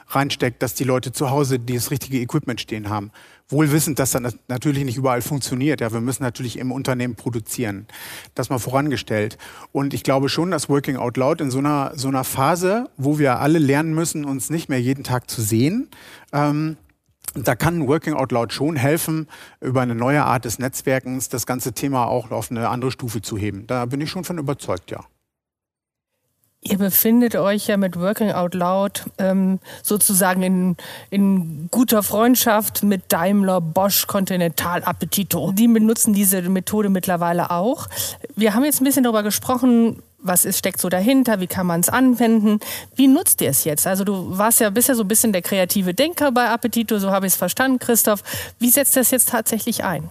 reinsteckt, 0.08 0.62
dass 0.62 0.74
die 0.74 0.84
Leute 0.84 1.12
zu 1.12 1.30
Hause 1.30 1.58
das 1.58 1.90
richtige 1.90 2.18
Equipment 2.20 2.60
stehen 2.60 2.88
haben. 2.88 3.10
Wohl 3.50 3.72
wissend, 3.72 3.98
dass 3.98 4.10
das 4.10 4.36
natürlich 4.48 4.84
nicht 4.84 4.98
überall 4.98 5.22
funktioniert. 5.22 5.80
Ja, 5.80 5.90
wir 5.90 6.02
müssen 6.02 6.22
natürlich 6.22 6.58
im 6.58 6.70
Unternehmen 6.70 7.14
produzieren. 7.14 7.86
Das 8.34 8.50
mal 8.50 8.58
vorangestellt. 8.58 9.38
Und 9.72 9.94
ich 9.94 10.02
glaube 10.02 10.28
schon, 10.28 10.50
dass 10.50 10.68
Working 10.68 10.96
Out 10.96 11.16
Loud 11.16 11.40
in 11.40 11.50
so 11.50 11.58
einer, 11.58 11.92
so 11.94 12.08
einer 12.08 12.24
Phase, 12.24 12.90
wo 12.98 13.18
wir 13.18 13.40
alle 13.40 13.58
lernen 13.58 13.94
müssen, 13.94 14.26
uns 14.26 14.50
nicht 14.50 14.68
mehr 14.68 14.80
jeden 14.80 15.02
Tag 15.02 15.30
zu 15.30 15.37
sehen, 15.42 15.88
ähm, 16.32 16.76
da 17.34 17.54
kann 17.54 17.86
Working 17.86 18.14
Out 18.14 18.32
Loud 18.32 18.52
schon 18.52 18.76
helfen, 18.76 19.28
über 19.60 19.82
eine 19.82 19.94
neue 19.94 20.24
Art 20.24 20.44
des 20.44 20.58
Netzwerkens 20.58 21.28
das 21.28 21.46
ganze 21.46 21.72
Thema 21.72 22.06
auch 22.06 22.30
auf 22.30 22.50
eine 22.50 22.68
andere 22.68 22.90
Stufe 22.90 23.20
zu 23.20 23.36
heben. 23.36 23.66
Da 23.66 23.86
bin 23.86 24.00
ich 24.00 24.10
schon 24.10 24.24
von 24.24 24.38
überzeugt, 24.38 24.90
ja. 24.90 25.04
Ihr 26.60 26.78
befindet 26.78 27.36
euch 27.36 27.68
ja 27.68 27.76
mit 27.76 28.00
Working 28.00 28.32
Out 28.32 28.54
Loud 28.54 29.04
ähm, 29.18 29.60
sozusagen 29.84 30.42
in, 30.42 30.76
in 31.08 31.68
guter 31.70 32.02
Freundschaft 32.02 32.82
mit 32.82 33.12
Daimler, 33.12 33.60
Bosch, 33.60 34.08
Continental, 34.08 34.82
Appetito. 34.82 35.52
Die 35.52 35.68
benutzen 35.68 36.14
diese 36.14 36.42
Methode 36.42 36.88
mittlerweile 36.88 37.52
auch. 37.52 37.86
Wir 38.34 38.54
haben 38.54 38.64
jetzt 38.64 38.80
ein 38.80 38.84
bisschen 38.84 39.04
darüber 39.04 39.22
gesprochen, 39.22 40.02
was 40.20 40.44
ist, 40.44 40.58
steckt 40.58 40.80
so 40.80 40.88
dahinter, 40.88 41.40
wie 41.40 41.46
kann 41.46 41.66
man 41.66 41.80
es 41.80 41.88
anwenden. 41.88 42.60
Wie 42.94 43.06
nutzt 43.06 43.40
ihr 43.40 43.50
es 43.50 43.64
jetzt? 43.64 43.86
Also 43.86 44.04
du 44.04 44.36
warst 44.36 44.60
ja 44.60 44.70
bisher 44.70 44.94
so 44.94 45.02
ein 45.02 45.08
bisschen 45.08 45.32
der 45.32 45.42
kreative 45.42 45.94
Denker 45.94 46.32
bei 46.32 46.48
Appetito, 46.48 46.98
so 46.98 47.10
habe 47.10 47.26
ich 47.26 47.32
es 47.32 47.36
verstanden, 47.36 47.78
Christoph. 47.78 48.22
Wie 48.58 48.70
setzt 48.70 48.96
das 48.96 49.10
jetzt 49.10 49.28
tatsächlich 49.28 49.84
ein? 49.84 50.10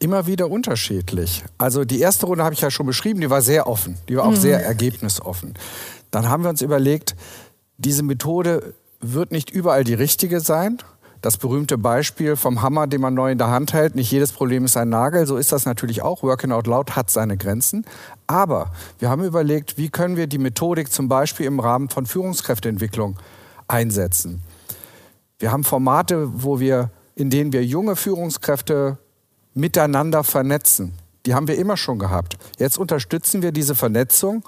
Immer 0.00 0.26
wieder 0.26 0.50
unterschiedlich. 0.50 1.42
Also 1.56 1.84
die 1.84 2.00
erste 2.00 2.26
Runde 2.26 2.44
habe 2.44 2.54
ich 2.54 2.60
ja 2.60 2.70
schon 2.70 2.86
beschrieben, 2.86 3.20
die 3.20 3.30
war 3.30 3.42
sehr 3.42 3.66
offen, 3.66 3.96
die 4.08 4.16
war 4.16 4.24
auch 4.24 4.30
mhm. 4.30 4.36
sehr 4.36 4.64
ergebnisoffen. 4.64 5.54
Dann 6.10 6.28
haben 6.28 6.44
wir 6.44 6.50
uns 6.50 6.62
überlegt, 6.62 7.16
diese 7.78 8.02
Methode 8.02 8.74
wird 9.00 9.32
nicht 9.32 9.50
überall 9.50 9.84
die 9.84 9.94
richtige 9.94 10.40
sein. 10.40 10.78
Das 11.20 11.36
berühmte 11.36 11.78
Beispiel 11.78 12.36
vom 12.36 12.62
Hammer, 12.62 12.86
den 12.86 13.00
man 13.00 13.14
neu 13.14 13.32
in 13.32 13.38
der 13.38 13.48
Hand 13.48 13.72
hält. 13.72 13.94
Nicht 13.94 14.10
jedes 14.10 14.32
Problem 14.32 14.64
ist 14.64 14.76
ein 14.76 14.88
Nagel. 14.88 15.26
So 15.26 15.36
ist 15.36 15.52
das 15.52 15.64
natürlich 15.64 16.02
auch. 16.02 16.22
Working 16.22 16.52
Out 16.52 16.66
Loud 16.66 16.96
hat 16.96 17.10
seine 17.10 17.36
Grenzen. 17.36 17.84
Aber 18.26 18.72
wir 18.98 19.10
haben 19.10 19.24
überlegt, 19.24 19.78
wie 19.78 19.88
können 19.88 20.16
wir 20.16 20.26
die 20.26 20.38
Methodik 20.38 20.92
zum 20.92 21.08
Beispiel 21.08 21.46
im 21.46 21.60
Rahmen 21.60 21.88
von 21.88 22.06
Führungskräfteentwicklung 22.06 23.18
einsetzen. 23.66 24.42
Wir 25.38 25.52
haben 25.52 25.64
Formate, 25.64 26.28
wo 26.42 26.60
wir, 26.60 26.90
in 27.14 27.30
denen 27.30 27.52
wir 27.52 27.64
junge 27.64 27.96
Führungskräfte 27.96 28.98
miteinander 29.54 30.24
vernetzen. 30.24 30.94
Die 31.26 31.34
haben 31.34 31.48
wir 31.48 31.58
immer 31.58 31.76
schon 31.76 31.98
gehabt. 31.98 32.38
Jetzt 32.58 32.78
unterstützen 32.78 33.42
wir 33.42 33.52
diese 33.52 33.74
Vernetzung, 33.74 34.44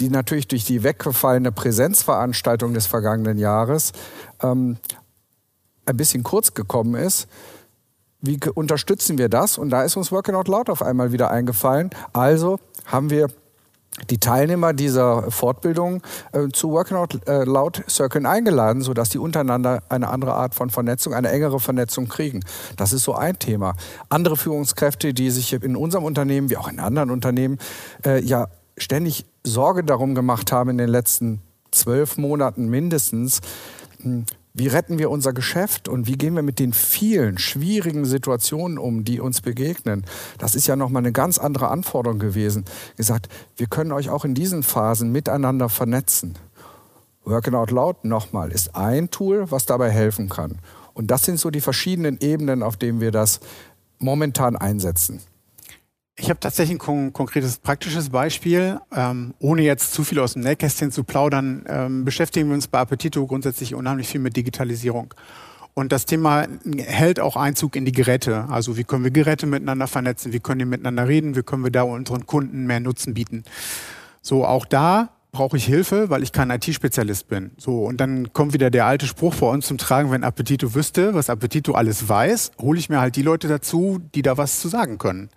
die 0.00 0.08
natürlich 0.08 0.48
durch 0.48 0.64
die 0.64 0.82
weggefallene 0.82 1.52
Präsenzveranstaltung 1.52 2.74
des 2.74 2.86
vergangenen 2.86 3.38
Jahres 3.38 3.92
ähm, 4.42 4.78
ein 5.90 5.96
bisschen 5.96 6.22
kurz 6.22 6.54
gekommen 6.54 6.94
ist. 6.94 7.28
Wie 8.20 8.38
unterstützen 8.54 9.18
wir 9.18 9.28
das? 9.28 9.58
Und 9.58 9.70
da 9.70 9.82
ist 9.82 9.96
uns 9.96 10.12
Working 10.12 10.34
Out 10.34 10.48
Loud 10.48 10.68
auf 10.68 10.82
einmal 10.82 11.12
wieder 11.12 11.30
eingefallen. 11.30 11.90
Also 12.12 12.58
haben 12.86 13.10
wir 13.10 13.28
die 14.08 14.18
Teilnehmer 14.18 14.72
dieser 14.72 15.30
Fortbildung 15.30 16.02
äh, 16.32 16.48
zu 16.52 16.70
Working 16.70 16.96
Out 16.96 17.26
äh, 17.26 17.44
Loud 17.44 17.82
Circle 17.88 18.24
eingeladen, 18.24 18.82
sodass 18.82 19.08
die 19.08 19.18
untereinander 19.18 19.82
eine 19.88 20.08
andere 20.08 20.34
Art 20.34 20.54
von 20.54 20.70
Vernetzung, 20.70 21.12
eine 21.12 21.30
engere 21.30 21.60
Vernetzung 21.60 22.08
kriegen. 22.08 22.44
Das 22.76 22.92
ist 22.92 23.02
so 23.02 23.14
ein 23.14 23.38
Thema. 23.38 23.74
Andere 24.08 24.36
Führungskräfte, 24.36 25.12
die 25.12 25.30
sich 25.30 25.52
in 25.52 25.76
unserem 25.76 26.04
Unternehmen 26.04 26.50
wie 26.50 26.56
auch 26.56 26.68
in 26.68 26.78
anderen 26.78 27.10
Unternehmen 27.10 27.58
äh, 28.04 28.22
ja 28.22 28.48
ständig 28.78 29.26
Sorge 29.44 29.84
darum 29.84 30.14
gemacht 30.14 30.52
haben 30.52 30.70
in 30.70 30.78
den 30.78 30.88
letzten 30.88 31.40
zwölf 31.70 32.16
Monaten 32.16 32.68
mindestens, 32.68 33.40
hm, 34.02 34.24
wie 34.52 34.66
retten 34.66 34.98
wir 34.98 35.10
unser 35.10 35.32
Geschäft 35.32 35.88
und 35.88 36.06
wie 36.06 36.16
gehen 36.16 36.34
wir 36.34 36.42
mit 36.42 36.58
den 36.58 36.72
vielen 36.72 37.38
schwierigen 37.38 38.04
Situationen 38.04 38.78
um, 38.78 39.04
die 39.04 39.20
uns 39.20 39.40
begegnen? 39.40 40.04
Das 40.38 40.54
ist 40.54 40.66
ja 40.66 40.74
nochmal 40.74 41.02
eine 41.02 41.12
ganz 41.12 41.38
andere 41.38 41.68
Anforderung 41.68 42.18
gewesen. 42.18 42.64
Gesagt, 42.96 43.28
wir 43.56 43.68
können 43.68 43.92
euch 43.92 44.10
auch 44.10 44.24
in 44.24 44.34
diesen 44.34 44.62
Phasen 44.62 45.12
miteinander 45.12 45.68
vernetzen. 45.68 46.36
Working 47.24 47.54
Out 47.54 47.70
Loud 47.70 48.04
nochmal 48.04 48.50
ist 48.50 48.74
ein 48.74 49.10
Tool, 49.10 49.50
was 49.50 49.66
dabei 49.66 49.90
helfen 49.90 50.28
kann. 50.28 50.58
Und 50.94 51.10
das 51.12 51.24
sind 51.24 51.38
so 51.38 51.50
die 51.50 51.60
verschiedenen 51.60 52.18
Ebenen, 52.20 52.62
auf 52.62 52.76
denen 52.76 53.00
wir 53.00 53.12
das 53.12 53.40
momentan 53.98 54.56
einsetzen. 54.56 55.20
Ich 56.20 56.28
habe 56.28 56.38
tatsächlich 56.38 56.76
ein 56.76 56.78
kon 56.78 57.12
konkretes 57.14 57.58
praktisches 57.58 58.10
Beispiel. 58.10 58.78
Ähm, 58.94 59.32
ohne 59.38 59.62
jetzt 59.62 59.94
zu 59.94 60.04
viel 60.04 60.18
aus 60.20 60.34
dem 60.34 60.42
Nähkästchen 60.42 60.92
zu 60.92 61.02
plaudern, 61.02 61.64
ähm, 61.66 62.04
beschäftigen 62.04 62.48
wir 62.48 62.54
uns 62.54 62.68
bei 62.68 62.78
Appetito 62.78 63.26
grundsätzlich 63.26 63.74
unheimlich 63.74 64.06
viel 64.06 64.20
mit 64.20 64.36
Digitalisierung. 64.36 65.14
Und 65.72 65.92
das 65.92 66.04
Thema 66.04 66.46
hält 66.76 67.20
auch 67.20 67.36
Einzug 67.36 67.74
in 67.74 67.86
die 67.86 67.92
Geräte. 67.92 68.46
Also 68.50 68.76
wie 68.76 68.84
können 68.84 69.02
wir 69.02 69.10
Geräte 69.10 69.46
miteinander 69.46 69.86
vernetzen, 69.86 70.34
wie 70.34 70.40
können 70.40 70.58
die 70.58 70.64
miteinander 70.66 71.08
reden, 71.08 71.36
wie 71.36 71.42
können 71.42 71.64
wir 71.64 71.70
da 71.70 71.84
unseren 71.84 72.26
Kunden 72.26 72.66
mehr 72.66 72.80
Nutzen 72.80 73.14
bieten. 73.14 73.44
So, 74.20 74.44
auch 74.44 74.66
da 74.66 75.08
brauche 75.32 75.56
ich 75.56 75.64
Hilfe, 75.64 76.10
weil 76.10 76.22
ich 76.22 76.32
kein 76.32 76.50
IT-Spezialist 76.50 77.28
bin. 77.28 77.52
So, 77.56 77.84
und 77.84 77.98
dann 77.98 78.32
kommt 78.34 78.52
wieder 78.52 78.68
der 78.68 78.84
alte 78.84 79.06
Spruch 79.06 79.32
vor 79.32 79.52
uns 79.52 79.66
zum 79.66 79.78
Tragen, 79.78 80.10
wenn 80.10 80.24
Appetito 80.24 80.74
wüsste, 80.74 81.14
was 81.14 81.30
Appetito 81.30 81.72
alles 81.72 82.08
weiß, 82.08 82.52
hole 82.60 82.78
ich 82.78 82.90
mir 82.90 83.00
halt 83.00 83.16
die 83.16 83.22
Leute 83.22 83.48
dazu, 83.48 84.00
die 84.14 84.22
da 84.22 84.36
was 84.36 84.60
zu 84.60 84.68
sagen 84.68 84.98
können. 84.98 85.30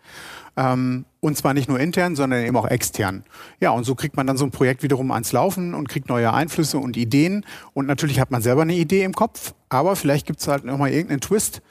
Ähm, 0.56 1.06
und 1.20 1.38
zwar 1.38 1.54
nicht 1.54 1.70
nur 1.70 1.80
intern, 1.80 2.16
sondern 2.16 2.46
eben 2.46 2.56
auch 2.58 2.68
extern. 2.68 3.24
Ja, 3.60 3.72
und 3.72 3.86
so 3.86 3.96
kriegt 3.96 4.16
man 4.18 4.28
dann 4.28 4.38
so 4.38 4.46
ein 4.46 4.52
Projekt 4.52 4.84
wiederum 4.84 5.12
ans 5.12 5.32
Laufen 5.32 5.74
und 5.74 5.90
kriegt 5.90 6.10
neue 6.10 6.32
Einflüsse 6.34 6.78
und 6.78 6.98
Ideen. 6.98 7.46
Und 7.74 7.88
natürlich 7.88 8.20
hat 8.20 8.30
man 8.30 8.42
selber 8.42 8.64
eine 8.64 8.76
Idee 8.76 9.04
im 9.04 9.14
Kopf, 9.14 9.54
aber 9.70 9.96
vielleicht 9.96 10.28
gibt 10.28 10.40
es 10.40 10.48
halt 10.48 10.66
nochmal 10.66 10.92
irgendeinen 10.92 11.22
Twist, 11.22 11.62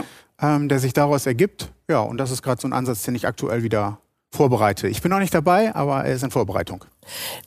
ähm, 0.40 0.68
der 0.68 0.78
sich 0.78 0.92
daraus 0.92 1.26
ergibt. 1.26 1.72
Ja, 1.88 2.00
und 2.00 2.18
das 2.18 2.30
ist 2.30 2.42
gerade 2.42 2.60
so 2.60 2.66
ein 2.66 2.72
Ansatz, 2.72 3.02
den 3.02 3.14
ich 3.14 3.26
aktuell 3.26 3.62
wieder 3.62 3.98
vorbereite. 4.30 4.88
Ich 4.88 5.02
bin 5.02 5.10
noch 5.10 5.18
nicht 5.18 5.34
dabei, 5.34 5.74
aber 5.74 6.04
er 6.04 6.14
ist 6.14 6.24
in 6.24 6.30
Vorbereitung. 6.30 6.84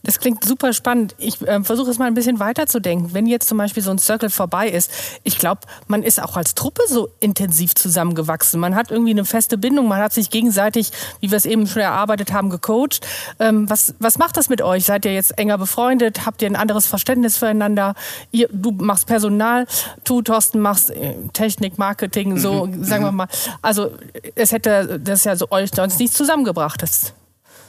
Das 0.04 0.20
klingt 0.20 0.44
super 0.44 0.74
spannend. 0.74 1.16
Ich 1.18 1.42
äh, 1.42 1.64
versuche 1.64 1.90
es 1.90 1.98
mal 1.98 2.06
ein 2.06 2.14
bisschen 2.14 2.40
weiterzudenken. 2.40 3.14
Wenn 3.14 3.26
jetzt 3.26 3.48
zum 3.48 3.58
Beispiel 3.58 3.82
so 3.82 3.92
ein 3.92 3.98
Circle 3.98 4.30
vorbei 4.30 4.70
ist, 4.70 4.92
ich 5.24 5.38
glaube, 5.38 5.62
man 5.88 6.04
ist 6.04 6.22
auch 6.22 6.36
als 6.36 6.56
Truppe 6.56 6.84
so 6.88 7.10
intensiv 7.20 7.74
zusammengewachsen. 7.74 8.60
Man 8.60 8.76
hat 8.76 8.92
irgendwie 8.92 9.12
eine 9.12 9.26
feste 9.26 9.58
Bindung, 9.58 9.88
man 9.88 10.02
hat 10.02 10.14
sich 10.14 10.30
gegenseitig, 10.30 10.92
wie 11.22 11.32
wir 11.32 11.38
es 11.38 11.46
eben 11.46 11.68
schon 11.68 11.82
erarbeitet 11.82 12.34
haben, 12.34 12.50
gecoacht. 12.50 13.06
Ähm, 13.40 13.70
was, 13.70 13.96
was 14.00 14.18
macht 14.18 14.38
das 14.38 14.50
mit 14.50 14.62
euch? 14.62 14.86
Seid 14.86 15.06
ihr 15.06 15.14
jetzt 15.14 15.38
enger 15.38 15.58
befreundet? 15.58 16.26
Habt 16.26 16.42
ihr 16.42 16.50
ein 16.50 16.56
anderes 16.56 16.86
Verständnis 16.86 17.38
füreinander? 17.38 17.96
Ihr, 18.32 18.50
du 18.52 18.72
machst 18.72 19.08
Personal, 19.08 19.68
du, 20.04 20.22
Thorsten, 20.22 20.60
machst 20.60 20.92
äh, 20.92 21.16
Technik, 21.34 21.78
Marketing, 21.78 22.38
so, 22.38 22.66
mhm. 22.66 22.84
sagen 22.84 23.04
wir 23.06 23.12
mal. 23.12 23.28
Also 23.62 23.92
es 24.36 24.52
hätte 24.52 25.00
das 25.00 25.24
ja 25.24 25.36
so 25.36 25.48
euch 25.52 25.72
sonst 25.74 26.00
nicht 26.00 26.14
zusammengebracht. 26.14 26.82
Das 26.82 27.14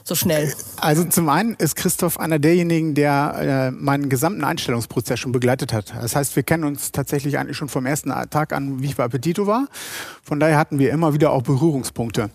so 0.07 0.15
schnell? 0.15 0.53
Also 0.77 1.03
zum 1.03 1.29
einen 1.29 1.55
ist 1.55 1.75
Christoph 1.75 2.19
einer 2.19 2.39
derjenigen, 2.39 2.95
der 2.95 3.35
äh, 3.39 3.71
meinen 3.71 4.09
gesamten 4.09 4.43
Einstellungsprozess 4.43 5.19
schon 5.19 5.31
begleitet 5.31 5.73
hat. 5.73 5.93
Das 5.99 6.15
heißt, 6.15 6.35
wir 6.35 6.43
kennen 6.43 6.63
uns 6.63 6.91
tatsächlich 6.91 7.37
eigentlich 7.37 7.57
schon 7.57 7.69
vom 7.69 7.85
ersten 7.85 8.09
Tag 8.29 8.53
an, 8.53 8.81
wie 8.81 8.87
ich 8.87 8.95
bei 8.95 9.03
Appetito 9.03 9.47
war. 9.47 9.67
Von 10.23 10.39
daher 10.39 10.57
hatten 10.57 10.79
wir 10.79 10.91
immer 10.91 11.13
wieder 11.13 11.31
auch 11.31 11.43
Berührungspunkte. 11.43 12.29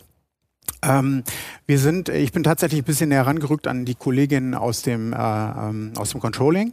Ähm, 0.85 1.23
wir 1.67 1.79
sind, 1.79 2.09
ich 2.09 2.33
bin 2.33 2.43
tatsächlich 2.43 2.83
ein 2.83 2.85
bisschen 2.85 3.09
näher 3.09 3.27
rangerückt 3.27 3.69
an 3.69 3.85
die 3.85 3.95
Kollegin 3.95 4.55
aus 4.55 4.83
dem, 4.83 5.13
äh, 5.13 5.17
ähm, 5.17 5.93
aus 5.97 6.11
dem 6.11 6.21
Controlling. 6.21 6.73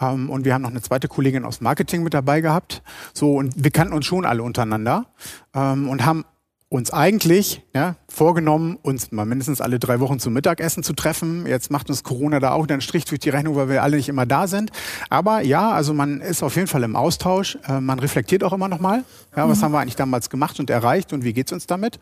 Ähm, 0.00 0.30
und 0.30 0.44
wir 0.44 0.54
haben 0.54 0.62
noch 0.62 0.70
eine 0.70 0.80
zweite 0.80 1.08
Kollegin 1.08 1.44
aus 1.44 1.60
Marketing 1.60 2.02
mit 2.02 2.14
dabei 2.14 2.40
gehabt. 2.40 2.82
So, 3.12 3.34
und 3.34 3.52
wir 3.56 3.70
kannten 3.70 3.92
uns 3.92 4.06
schon 4.06 4.24
alle 4.24 4.42
untereinander 4.42 5.06
ähm, 5.54 5.88
und 5.88 6.04
haben 6.04 6.24
uns 6.70 6.92
eigentlich 6.92 7.62
ja, 7.74 7.96
vorgenommen, 8.08 8.78
uns 8.80 9.10
mal 9.10 9.26
mindestens 9.26 9.60
alle 9.60 9.80
drei 9.80 9.98
Wochen 9.98 10.20
zum 10.20 10.32
Mittagessen 10.32 10.84
zu 10.84 10.92
treffen. 10.92 11.44
Jetzt 11.44 11.72
macht 11.72 11.90
uns 11.90 12.04
Corona 12.04 12.38
da 12.38 12.52
auch 12.52 12.66
einen 12.68 12.80
Strich 12.80 13.04
durch 13.04 13.18
die 13.18 13.28
Rechnung, 13.28 13.56
weil 13.56 13.68
wir 13.68 13.82
alle 13.82 13.96
nicht 13.96 14.08
immer 14.08 14.24
da 14.24 14.46
sind. 14.46 14.70
Aber 15.08 15.40
ja, 15.40 15.72
also 15.72 15.92
man 15.92 16.20
ist 16.20 16.44
auf 16.44 16.54
jeden 16.54 16.68
Fall 16.68 16.84
im 16.84 16.94
Austausch. 16.94 17.58
Äh, 17.66 17.80
man 17.80 17.98
reflektiert 17.98 18.44
auch 18.44 18.52
immer 18.52 18.68
noch 18.68 18.78
mal. 18.78 19.02
Ja, 19.36 19.48
was 19.48 19.58
mhm. 19.58 19.64
haben 19.64 19.72
wir 19.72 19.80
eigentlich 19.80 19.96
damals 19.96 20.30
gemacht 20.30 20.60
und 20.60 20.70
erreicht 20.70 21.12
und 21.12 21.24
wie 21.24 21.32
geht's 21.32 21.50
uns 21.50 21.66
damit? 21.66 21.98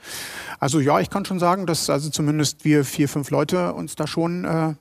Also 0.61 0.81
ja, 0.81 1.01
ich 1.01 1.09
kann 1.09 1.25
schon 1.25 1.39
sagen, 1.39 1.65
dass 1.65 1.89
also 1.89 2.11
zumindest 2.11 2.67
wir 2.67 2.85
vier, 2.85 3.09
fünf 3.09 3.31
Leute 3.31 3.73
uns 3.73 3.97
da 3.97 4.07
schon 4.07 4.45
äh, 4.45 4.75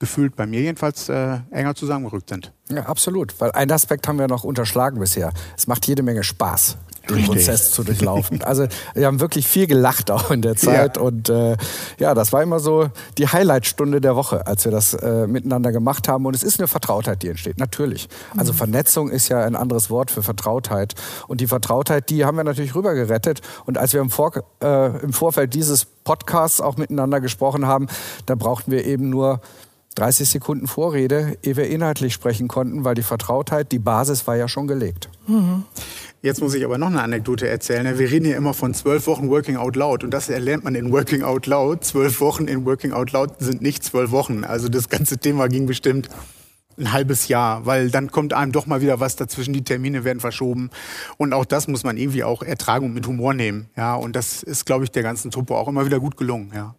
gefühlt 0.00 0.34
bei 0.34 0.46
mir 0.46 0.62
jedenfalls 0.62 1.08
äh, 1.08 1.38
enger 1.52 1.76
zusammengerückt 1.76 2.30
sind. 2.30 2.52
Ja, 2.70 2.86
absolut. 2.86 3.40
Weil 3.40 3.52
ein 3.52 3.70
Aspekt 3.70 4.08
haben 4.08 4.18
wir 4.18 4.26
noch 4.26 4.42
unterschlagen 4.42 4.98
bisher. 4.98 5.32
Es 5.56 5.68
macht 5.68 5.86
jede 5.86 6.02
Menge 6.02 6.24
Spaß 6.24 6.76
den 7.08 7.16
Richtig. 7.16 7.34
Prozess 7.34 7.70
zu 7.70 7.84
durchlaufen. 7.84 8.42
Also 8.42 8.66
wir 8.94 9.06
haben 9.06 9.20
wirklich 9.20 9.46
viel 9.46 9.66
gelacht 9.66 10.10
auch 10.10 10.30
in 10.30 10.42
der 10.42 10.56
Zeit 10.56 10.96
ja. 10.96 11.02
und 11.02 11.28
äh, 11.28 11.56
ja, 11.98 12.14
das 12.14 12.32
war 12.32 12.42
immer 12.42 12.60
so 12.60 12.88
die 13.18 13.28
Highlightstunde 13.28 14.00
der 14.00 14.16
Woche, 14.16 14.46
als 14.46 14.64
wir 14.64 14.72
das 14.72 14.94
äh, 14.94 15.26
miteinander 15.26 15.72
gemacht 15.72 16.08
haben 16.08 16.26
und 16.26 16.34
es 16.34 16.42
ist 16.42 16.60
eine 16.60 16.68
Vertrautheit, 16.68 17.22
die 17.22 17.28
entsteht, 17.28 17.58
natürlich. 17.58 18.08
Also 18.36 18.52
mhm. 18.52 18.56
Vernetzung 18.58 19.08
ist 19.08 19.28
ja 19.28 19.44
ein 19.44 19.56
anderes 19.56 19.90
Wort 19.90 20.10
für 20.10 20.22
Vertrautheit 20.22 20.94
und 21.28 21.40
die 21.40 21.46
Vertrautheit, 21.46 22.10
die 22.10 22.24
haben 22.24 22.36
wir 22.36 22.44
natürlich 22.44 22.74
rübergerettet 22.74 23.40
und 23.64 23.78
als 23.78 23.92
wir 23.92 24.00
im, 24.00 24.10
Vor 24.10 24.32
äh, 24.62 24.98
im 25.02 25.12
Vorfeld 25.12 25.54
dieses 25.54 25.84
Podcasts 25.84 26.60
auch 26.60 26.76
miteinander 26.76 27.20
gesprochen 27.20 27.66
haben, 27.66 27.86
da 28.26 28.34
brauchten 28.34 28.70
wir 28.70 28.84
eben 28.84 29.10
nur 29.10 29.40
30 29.96 30.28
Sekunden 30.28 30.66
Vorrede, 30.66 31.38
ehe 31.42 31.56
wir 31.56 31.68
inhaltlich 31.68 32.12
sprechen 32.12 32.48
konnten, 32.48 32.84
weil 32.84 32.94
die 32.94 33.02
Vertrautheit, 33.02 33.72
die 33.72 33.78
Basis 33.78 34.26
war 34.26 34.36
ja 34.36 34.46
schon 34.46 34.66
gelegt. 34.66 35.08
Mhm. 35.26 35.64
Jetzt 36.22 36.40
muss 36.40 36.54
ich 36.54 36.64
aber 36.64 36.78
noch 36.78 36.88
eine 36.88 37.02
Anekdote 37.02 37.48
erzählen. 37.48 37.98
Wir 37.98 38.10
reden 38.10 38.24
hier 38.24 38.36
immer 38.36 38.54
von 38.54 38.74
zwölf 38.74 39.06
Wochen 39.06 39.28
Working 39.28 39.56
Out 39.56 39.76
Loud 39.76 40.02
und 40.02 40.10
das 40.10 40.28
erlernt 40.28 40.64
man 40.64 40.74
in 40.74 40.90
Working 40.90 41.22
Out 41.22 41.46
Loud. 41.46 41.84
Zwölf 41.84 42.20
Wochen 42.20 42.48
in 42.48 42.64
Working 42.64 42.92
Out 42.92 43.12
Loud 43.12 43.34
sind 43.38 43.62
nicht 43.62 43.84
zwölf 43.84 44.10
Wochen. 44.10 44.42
Also 44.42 44.68
das 44.68 44.88
ganze 44.88 45.18
Thema 45.18 45.48
ging 45.48 45.66
bestimmt 45.66 46.08
ein 46.78 46.92
halbes 46.92 47.28
Jahr, 47.28 47.64
weil 47.66 47.90
dann 47.90 48.10
kommt 48.10 48.32
einem 48.32 48.52
doch 48.52 48.66
mal 48.66 48.80
wieder 48.80 49.00
was 49.00 49.16
dazwischen, 49.16 49.52
die 49.52 49.64
Termine 49.64 50.04
werden 50.04 50.20
verschoben 50.20 50.70
und 51.16 51.32
auch 51.32 51.44
das 51.44 51.68
muss 51.68 51.84
man 51.84 51.96
irgendwie 51.96 52.24
auch 52.24 52.42
ertragen 52.42 52.86
und 52.86 52.94
mit 52.94 53.06
Humor 53.06 53.34
nehmen, 53.34 53.70
ja, 53.76 53.94
und 53.94 54.14
das 54.14 54.42
ist, 54.42 54.66
glaube 54.66 54.84
ich, 54.84 54.90
der 54.90 55.02
ganzen 55.02 55.30
Truppe 55.30 55.54
auch 55.54 55.68
immer 55.68 55.86
wieder 55.86 56.00
gut 56.00 56.16
gelungen, 56.16 56.52
ja. 56.54 56.74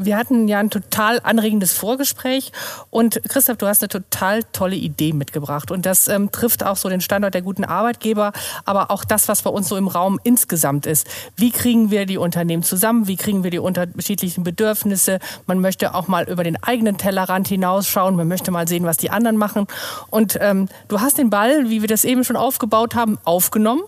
Wir 0.00 0.16
hatten 0.16 0.46
ja 0.46 0.60
ein 0.60 0.70
total 0.70 1.20
anregendes 1.24 1.72
Vorgespräch 1.72 2.52
und 2.90 3.20
Christoph, 3.28 3.56
du 3.56 3.66
hast 3.66 3.82
eine 3.82 3.88
total 3.88 4.44
tolle 4.52 4.76
Idee 4.76 5.12
mitgebracht 5.12 5.72
und 5.72 5.86
das 5.86 6.06
ähm, 6.06 6.30
trifft 6.30 6.64
auch 6.64 6.76
so 6.76 6.88
den 6.88 7.00
Standort 7.00 7.34
der 7.34 7.42
guten 7.42 7.64
Arbeitgeber, 7.64 8.32
aber 8.64 8.92
auch 8.92 9.04
das, 9.04 9.26
was 9.26 9.42
bei 9.42 9.50
uns 9.50 9.68
so 9.68 9.76
im 9.76 9.88
Raum 9.88 10.20
insgesamt 10.22 10.86
ist. 10.86 11.08
Wie 11.34 11.50
kriegen 11.50 11.90
wir 11.90 12.06
die 12.06 12.16
Unternehmen 12.16 12.62
zusammen? 12.62 13.08
Wie 13.08 13.16
kriegen 13.16 13.42
wir 13.42 13.50
die 13.50 13.58
unterschiedlichen 13.58 14.44
Bedürfnisse? 14.44 15.18
Man 15.46 15.58
möchte 15.58 15.92
auch 15.94 16.06
mal 16.06 16.28
über 16.28 16.44
den 16.44 16.62
eigenen 16.62 16.96
Tellerrand 16.96 17.48
hinausschauen. 17.48 18.14
Man 18.14 18.28
möchte 18.28 18.52
mal 18.52 18.68
sehen, 18.68 18.84
was 18.84 18.98
die 18.98 19.10
anderen 19.10 19.36
machen. 19.36 19.66
Und 20.10 20.38
ähm, 20.40 20.68
du 20.86 21.00
hast 21.00 21.18
den 21.18 21.28
Ball, 21.28 21.70
wie 21.70 21.80
wir 21.80 21.88
das 21.88 22.04
eben 22.04 22.22
schon 22.22 22.36
aufgebaut 22.36 22.94
haben, 22.94 23.18
aufgenommen 23.24 23.82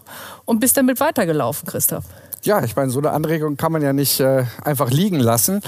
und 0.44 0.58
bist 0.58 0.76
damit 0.76 0.98
weitergelaufen, 0.98 1.68
Christoph. 1.68 2.04
Ja, 2.42 2.64
ich 2.64 2.76
meine, 2.76 2.90
so 2.90 2.98
eine 2.98 3.11
Anregung 3.11 3.57
kann 3.57 3.72
man 3.72 3.83
ja 3.83 3.92
nicht 3.92 4.20
äh, 4.20 4.44
einfach 4.64 4.90
liegen 4.90 5.20
lassen. 5.20 5.61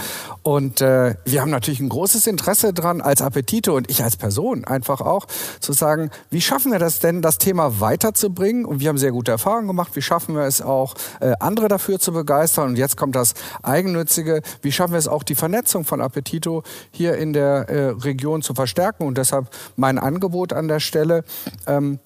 Und 0.42 0.80
äh, 0.80 1.14
wir 1.24 1.40
haben 1.40 1.50
natürlich 1.50 1.80
ein 1.80 1.88
großes 1.88 2.26
Interesse 2.26 2.72
dran, 2.72 3.00
als 3.00 3.20
Appetito 3.20 3.76
und 3.76 3.90
ich 3.90 4.02
als 4.02 4.16
Person 4.16 4.64
einfach 4.64 5.00
auch, 5.00 5.26
zu 5.60 5.72
sagen, 5.72 6.10
wie 6.30 6.40
schaffen 6.40 6.72
wir 6.72 6.78
das 6.78 6.98
denn, 6.98 7.22
das 7.22 7.38
Thema 7.38 7.80
weiterzubringen? 7.80 8.64
Und 8.64 8.80
wir 8.80 8.88
haben 8.88 8.98
sehr 8.98 9.12
gute 9.12 9.32
Erfahrungen 9.32 9.66
gemacht. 9.66 9.94
Wie 9.94 10.02
schaffen 10.02 10.34
wir 10.34 10.42
es 10.42 10.62
auch, 10.62 10.94
äh, 11.20 11.32
andere 11.40 11.68
dafür 11.68 11.98
zu 11.98 12.12
begeistern? 12.12 12.70
Und 12.70 12.76
jetzt 12.76 12.96
kommt 12.96 13.16
das 13.16 13.34
Eigennützige. 13.62 14.42
Wie 14.62 14.72
schaffen 14.72 14.92
wir 14.92 14.98
es 14.98 15.08
auch, 15.08 15.22
die 15.22 15.34
Vernetzung 15.34 15.84
von 15.84 16.00
Appetito 16.00 16.62
hier 16.90 17.16
in 17.16 17.32
der 17.32 17.68
äh, 17.68 17.88
Region 17.88 18.42
zu 18.42 18.54
verstärken? 18.54 19.06
Und 19.06 19.18
deshalb 19.18 19.48
mein 19.76 19.98
Angebot 19.98 20.52
an 20.52 20.68
der 20.68 20.80
Stelle. 20.80 21.24
Ähm, 21.66 21.98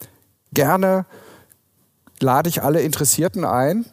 gerne 0.53 1.07
lade 2.21 2.49
ich 2.49 2.63
alle 2.63 2.81
Interessierten 2.81 3.45
ein, 3.45 3.85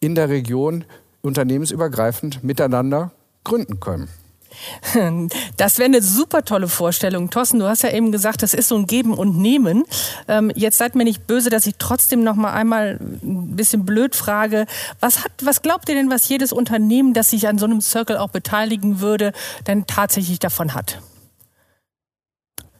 in 0.00 0.14
der 0.14 0.28
Region 0.28 0.84
unternehmensübergreifend 1.22 2.44
miteinander 2.44 3.12
gründen 3.44 3.80
können. 3.80 4.08
Das 5.56 5.78
wäre 5.78 5.86
eine 5.86 6.02
super 6.02 6.44
tolle 6.44 6.68
Vorstellung. 6.68 7.30
Thorsten, 7.30 7.58
du 7.58 7.66
hast 7.66 7.82
ja 7.82 7.90
eben 7.90 8.12
gesagt, 8.12 8.42
das 8.42 8.54
ist 8.54 8.68
so 8.68 8.76
ein 8.76 8.86
Geben 8.86 9.14
und 9.14 9.36
Nehmen. 9.36 9.84
Ähm, 10.28 10.50
jetzt 10.54 10.78
seid 10.78 10.94
mir 10.94 11.04
nicht 11.04 11.26
böse, 11.26 11.50
dass 11.50 11.66
ich 11.66 11.74
trotzdem 11.78 12.24
noch 12.24 12.34
mal 12.34 12.52
einmal 12.52 12.98
ein 13.00 13.56
bisschen 13.56 13.84
blöd 13.84 14.16
frage. 14.16 14.66
Was, 15.00 15.24
hat, 15.24 15.32
was 15.42 15.62
glaubt 15.62 15.88
ihr 15.88 15.94
denn, 15.94 16.10
was 16.10 16.28
jedes 16.28 16.52
Unternehmen, 16.52 17.14
das 17.14 17.30
sich 17.30 17.48
an 17.48 17.58
so 17.58 17.66
einem 17.66 17.80
Circle 17.80 18.16
auch 18.16 18.30
beteiligen 18.30 19.00
würde, 19.00 19.32
denn 19.66 19.86
tatsächlich 19.86 20.38
davon 20.38 20.74
hat? 20.74 20.98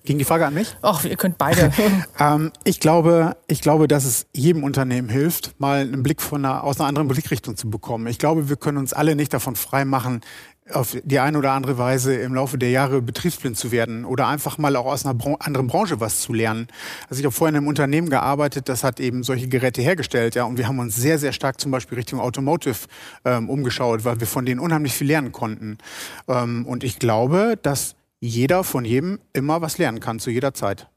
Ging 0.05 0.19
die 0.19 0.25
Frage 0.25 0.47
an 0.47 0.55
mich? 0.55 0.75
Ach, 0.83 1.05
ihr 1.05 1.17
könnt 1.17 1.39
beide. 1.39 1.73
ähm, 2.19 2.51
ich, 2.65 2.81
glaube, 2.81 3.37
ich 3.47 3.61
glaube, 3.61 3.87
dass 3.87 4.05
es 4.05 4.27
jedem 4.33 4.65
Unternehmen 4.65 5.09
hilft, 5.09 5.61
mal 5.61 5.81
einen 5.81 6.03
Blick 6.03 6.21
von 6.21 6.45
einer, 6.45 6.65
aus 6.65 6.81
einer 6.81 6.89
anderen 6.89 7.07
Blickrichtung 7.07 7.57
zu 7.57 7.71
bekommen. 7.71 8.09
Ich 8.09 8.19
glaube, 8.19 8.49
wir 8.49 8.57
können 8.57 8.79
uns 8.79 8.93
alle 8.93 9.15
nicht 9.15 9.33
davon 9.33 9.55
freimachen, 9.55 10.23
auf 10.70 10.96
die 11.03 11.18
eine 11.18 11.38
oder 11.38 11.53
andere 11.53 11.77
Weise 11.77 12.14
im 12.14 12.35
Laufe 12.35 12.57
der 12.57 12.70
Jahre 12.70 13.03
betriebsblind 13.03 13.57
zu 13.57 13.72
werden 13.72 14.05
oder 14.05 14.29
einfach 14.29 14.59
mal 14.59 14.77
auch 14.77 14.87
aus 14.87 15.05
einer 15.05 15.14
Bran 15.14 15.37
anderen 15.40 15.66
Branche 15.66 15.98
was 16.01 16.20
zu 16.20 16.33
lernen. 16.33 16.68
Also 17.09 17.20
ich 17.20 17.27
habe 17.27 17.35
vorher 17.35 17.51
in 17.51 17.57
einem 17.57 17.66
Unternehmen 17.66 18.11
gearbeitet, 18.11 18.68
das 18.68 18.85
hat 18.85 19.01
eben 19.01 19.25
solche 19.25 19.48
Geräte 19.48 19.83
hergestellt, 19.83 20.35
ja, 20.35 20.44
und 20.44 20.59
wir 20.59 20.68
haben 20.68 20.79
uns 20.79 20.94
sehr, 20.94 21.18
sehr 21.18 21.33
stark 21.33 21.61
zum 21.61 21.72
Beispiel 21.72 21.98
Richtung 21.98 22.20
Automotive 22.20 22.77
ähm, 23.25 23.51
umgeschaut, 23.51 24.05
weil 24.05 24.20
wir 24.20 24.27
von 24.27 24.46
denen 24.46 24.61
unheimlich 24.61 24.94
viel 24.94 25.09
lernen 25.09 25.33
konnten. 25.33 25.79
Ähm, 26.29 26.64
und 26.66 26.85
ich 26.85 26.98
glaube, 26.98 27.59
dass 27.61 27.96
jeder 28.20 28.62
von 28.62 28.85
jedem 28.85 29.18
immer 29.33 29.62
was 29.62 29.79
lernen 29.79 29.98
kann, 29.98 30.20
zu 30.20 30.31
jeder 30.31 30.55
Zeit. 30.55 30.88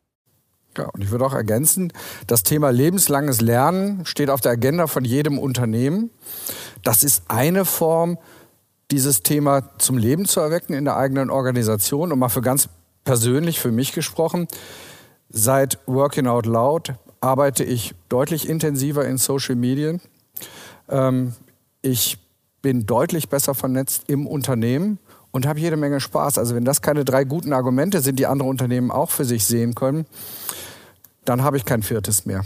Ja, 0.77 0.85
und 0.89 1.03
ich 1.03 1.09
würde 1.09 1.25
auch 1.25 1.33
ergänzen, 1.33 1.91
das 2.27 2.43
Thema 2.43 2.69
lebenslanges 2.69 3.41
Lernen 3.41 4.05
steht 4.05 4.29
auf 4.29 4.41
der 4.41 4.51
Agenda 4.51 4.87
von 4.87 5.05
jedem 5.05 5.39
Unternehmen. 5.39 6.11
Das 6.83 7.03
ist 7.03 7.23
eine 7.29 7.65
Form, 7.65 8.17
dieses 8.91 9.23
Thema 9.23 9.77
zum 9.77 9.97
Leben 9.97 10.25
zu 10.25 10.39
erwecken 10.39 10.73
in 10.73 10.85
der 10.85 10.97
eigenen 10.97 11.29
Organisation. 11.29 12.11
Und 12.11 12.19
mal 12.19 12.29
für 12.29 12.41
ganz 12.41 12.69
persönlich, 13.03 13.59
für 13.59 13.71
mich 13.71 13.93
gesprochen, 13.93 14.47
seit 15.29 15.79
Working 15.85 16.27
Out 16.27 16.45
Loud 16.45 16.93
arbeite 17.21 17.63
ich 17.63 17.95
deutlich 18.09 18.47
intensiver 18.47 19.05
in 19.05 19.17
Social 19.17 19.55
Medien. 19.55 20.01
Ähm, 20.89 21.33
ich 21.81 22.17
bin 22.61 22.85
deutlich 22.85 23.29
besser 23.29 23.53
vernetzt 23.53 24.03
im 24.07 24.27
Unternehmen 24.27 24.99
und 25.31 25.45
habe 25.45 25.59
jede 25.59 25.77
Menge 25.77 25.99
Spaß. 25.99 26.37
Also 26.37 26.55
wenn 26.55 26.65
das 26.65 26.81
keine 26.81 27.05
drei 27.05 27.23
guten 27.23 27.53
Argumente 27.53 28.01
sind, 28.01 28.19
die 28.19 28.25
andere 28.25 28.47
Unternehmen 28.47 28.91
auch 28.91 29.11
für 29.11 29.25
sich 29.25 29.45
sehen 29.45 29.75
können, 29.75 30.05
dann 31.25 31.43
habe 31.43 31.57
ich 31.57 31.65
kein 31.65 31.83
viertes 31.83 32.25
mehr. 32.25 32.45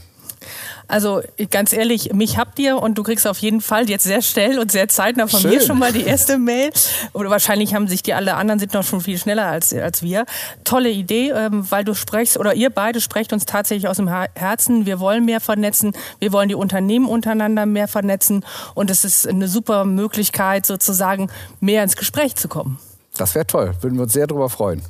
Also 0.88 1.22
ganz 1.52 1.74
ehrlich, 1.74 2.14
mich 2.14 2.38
habt 2.38 2.58
ihr 2.60 2.82
und 2.82 2.98
du 2.98 3.04
kriegst 3.04 3.28
auf 3.28 3.38
jeden 3.40 3.62
Fall 3.62 3.90
jetzt 3.90 4.04
sehr 4.04 4.22
schnell 4.22 4.60
und 4.60 4.72
sehr 4.72 4.88
zeitnah 4.88 5.28
von 5.28 5.40
Schön. 5.40 5.52
mir 5.52 5.62
schon 5.62 5.78
mal 5.78 5.94
die 5.94 6.04
erste 6.04 6.38
Mail. 6.38 6.72
Oder 7.14 7.30
wahrscheinlich 7.30 7.74
haben 7.74 7.88
sich 7.88 8.04
die 8.04 8.14
alle 8.14 8.36
anderen 8.36 8.60
sind 8.60 8.74
noch 8.74 8.84
schon 8.84 9.02
viel 9.02 9.18
schneller 9.18 9.46
als, 9.46 9.74
als 9.74 10.02
wir. 10.02 10.26
Tolle 10.64 10.90
Idee, 10.90 11.32
ähm, 11.32 11.70
weil 11.70 11.84
du 11.84 11.94
sprichst 11.94 12.38
oder 12.38 12.54
ihr 12.54 12.70
beide 12.70 13.02
sprecht 13.02 13.34
uns 13.34 13.46
tatsächlich 13.46 13.88
aus 13.88 13.98
dem 13.98 14.08
Herzen. 14.08 14.86
Wir 14.86 15.00
wollen 15.00 15.26
mehr 15.26 15.42
vernetzen, 15.42 15.94
wir 16.20 16.32
wollen 16.32 16.50
die 16.50 16.56
Unternehmen 16.56 17.08
untereinander 17.08 17.66
mehr 17.66 17.88
vernetzen 17.88 18.46
und 18.74 18.90
es 18.90 19.06
ist 19.06 19.28
eine 19.28 19.48
super 19.48 19.86
Möglichkeit 19.86 20.66
sozusagen 20.66 21.30
mehr 21.60 21.84
ins 21.84 21.96
Gespräch 21.96 22.36
zu 22.36 22.48
kommen. 22.48 22.80
Das 23.18 23.36
wäre 23.36 23.46
toll, 23.46 23.74
würden 23.82 23.96
wir 23.96 24.04
uns 24.04 24.14
sehr 24.14 24.28
darüber 24.28 24.50
freuen. 24.50 24.82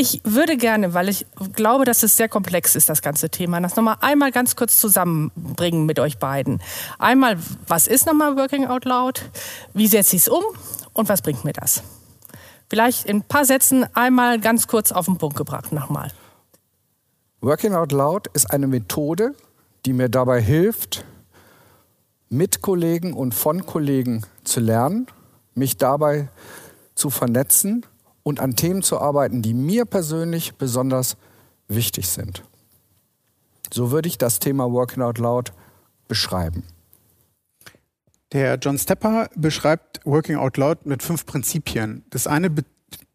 Ich 0.00 0.22
würde 0.24 0.56
gerne, 0.56 0.94
weil 0.94 1.10
ich 1.10 1.26
glaube, 1.52 1.84
dass 1.84 2.02
es 2.02 2.16
sehr 2.16 2.30
komplex 2.30 2.74
ist, 2.74 2.88
das 2.88 3.02
ganze 3.02 3.28
Thema, 3.28 3.60
das 3.60 3.76
nochmal 3.76 3.98
einmal 4.00 4.32
ganz 4.32 4.56
kurz 4.56 4.80
zusammenbringen 4.80 5.84
mit 5.84 5.98
euch 5.98 6.16
beiden. 6.16 6.62
Einmal, 6.98 7.36
was 7.66 7.86
ist 7.86 8.06
nochmal 8.06 8.34
Working 8.38 8.64
Out 8.64 8.86
Loud? 8.86 9.30
Wie 9.74 9.86
setze 9.86 10.16
ich 10.16 10.22
es 10.22 10.28
um? 10.28 10.42
Und 10.94 11.10
was 11.10 11.20
bringt 11.20 11.44
mir 11.44 11.52
das? 11.52 11.82
Vielleicht 12.70 13.04
in 13.04 13.16
ein 13.16 13.22
paar 13.24 13.44
Sätzen 13.44 13.84
einmal 13.94 14.40
ganz 14.40 14.66
kurz 14.68 14.90
auf 14.90 15.04
den 15.04 15.18
Punkt 15.18 15.36
gebracht 15.36 15.70
nochmal. 15.70 16.10
Working 17.42 17.74
Out 17.74 17.92
Loud 17.92 18.28
ist 18.28 18.50
eine 18.50 18.68
Methode, 18.68 19.34
die 19.84 19.92
mir 19.92 20.08
dabei 20.08 20.40
hilft, 20.40 21.04
mit 22.30 22.62
Kollegen 22.62 23.12
und 23.12 23.34
von 23.34 23.66
Kollegen 23.66 24.24
zu 24.44 24.60
lernen, 24.60 25.08
mich 25.54 25.76
dabei 25.76 26.30
zu 26.94 27.10
vernetzen 27.10 27.84
und 28.30 28.40
an 28.40 28.56
Themen 28.56 28.82
zu 28.82 29.00
arbeiten, 29.00 29.42
die 29.42 29.52
mir 29.52 29.84
persönlich 29.84 30.54
besonders 30.54 31.16
wichtig 31.68 32.08
sind. 32.08 32.42
So 33.72 33.90
würde 33.90 34.08
ich 34.08 34.18
das 34.18 34.38
Thema 34.38 34.70
Working 34.72 35.02
Out 35.02 35.18
Loud 35.18 35.52
beschreiben. 36.08 36.62
Der 38.32 38.54
John 38.56 38.78
Stepper 38.78 39.28
beschreibt 39.34 40.00
Working 40.04 40.36
Out 40.36 40.56
Loud 40.56 40.86
mit 40.86 41.02
fünf 41.02 41.26
Prinzipien. 41.26 42.04
Das 42.10 42.28
eine 42.28 42.50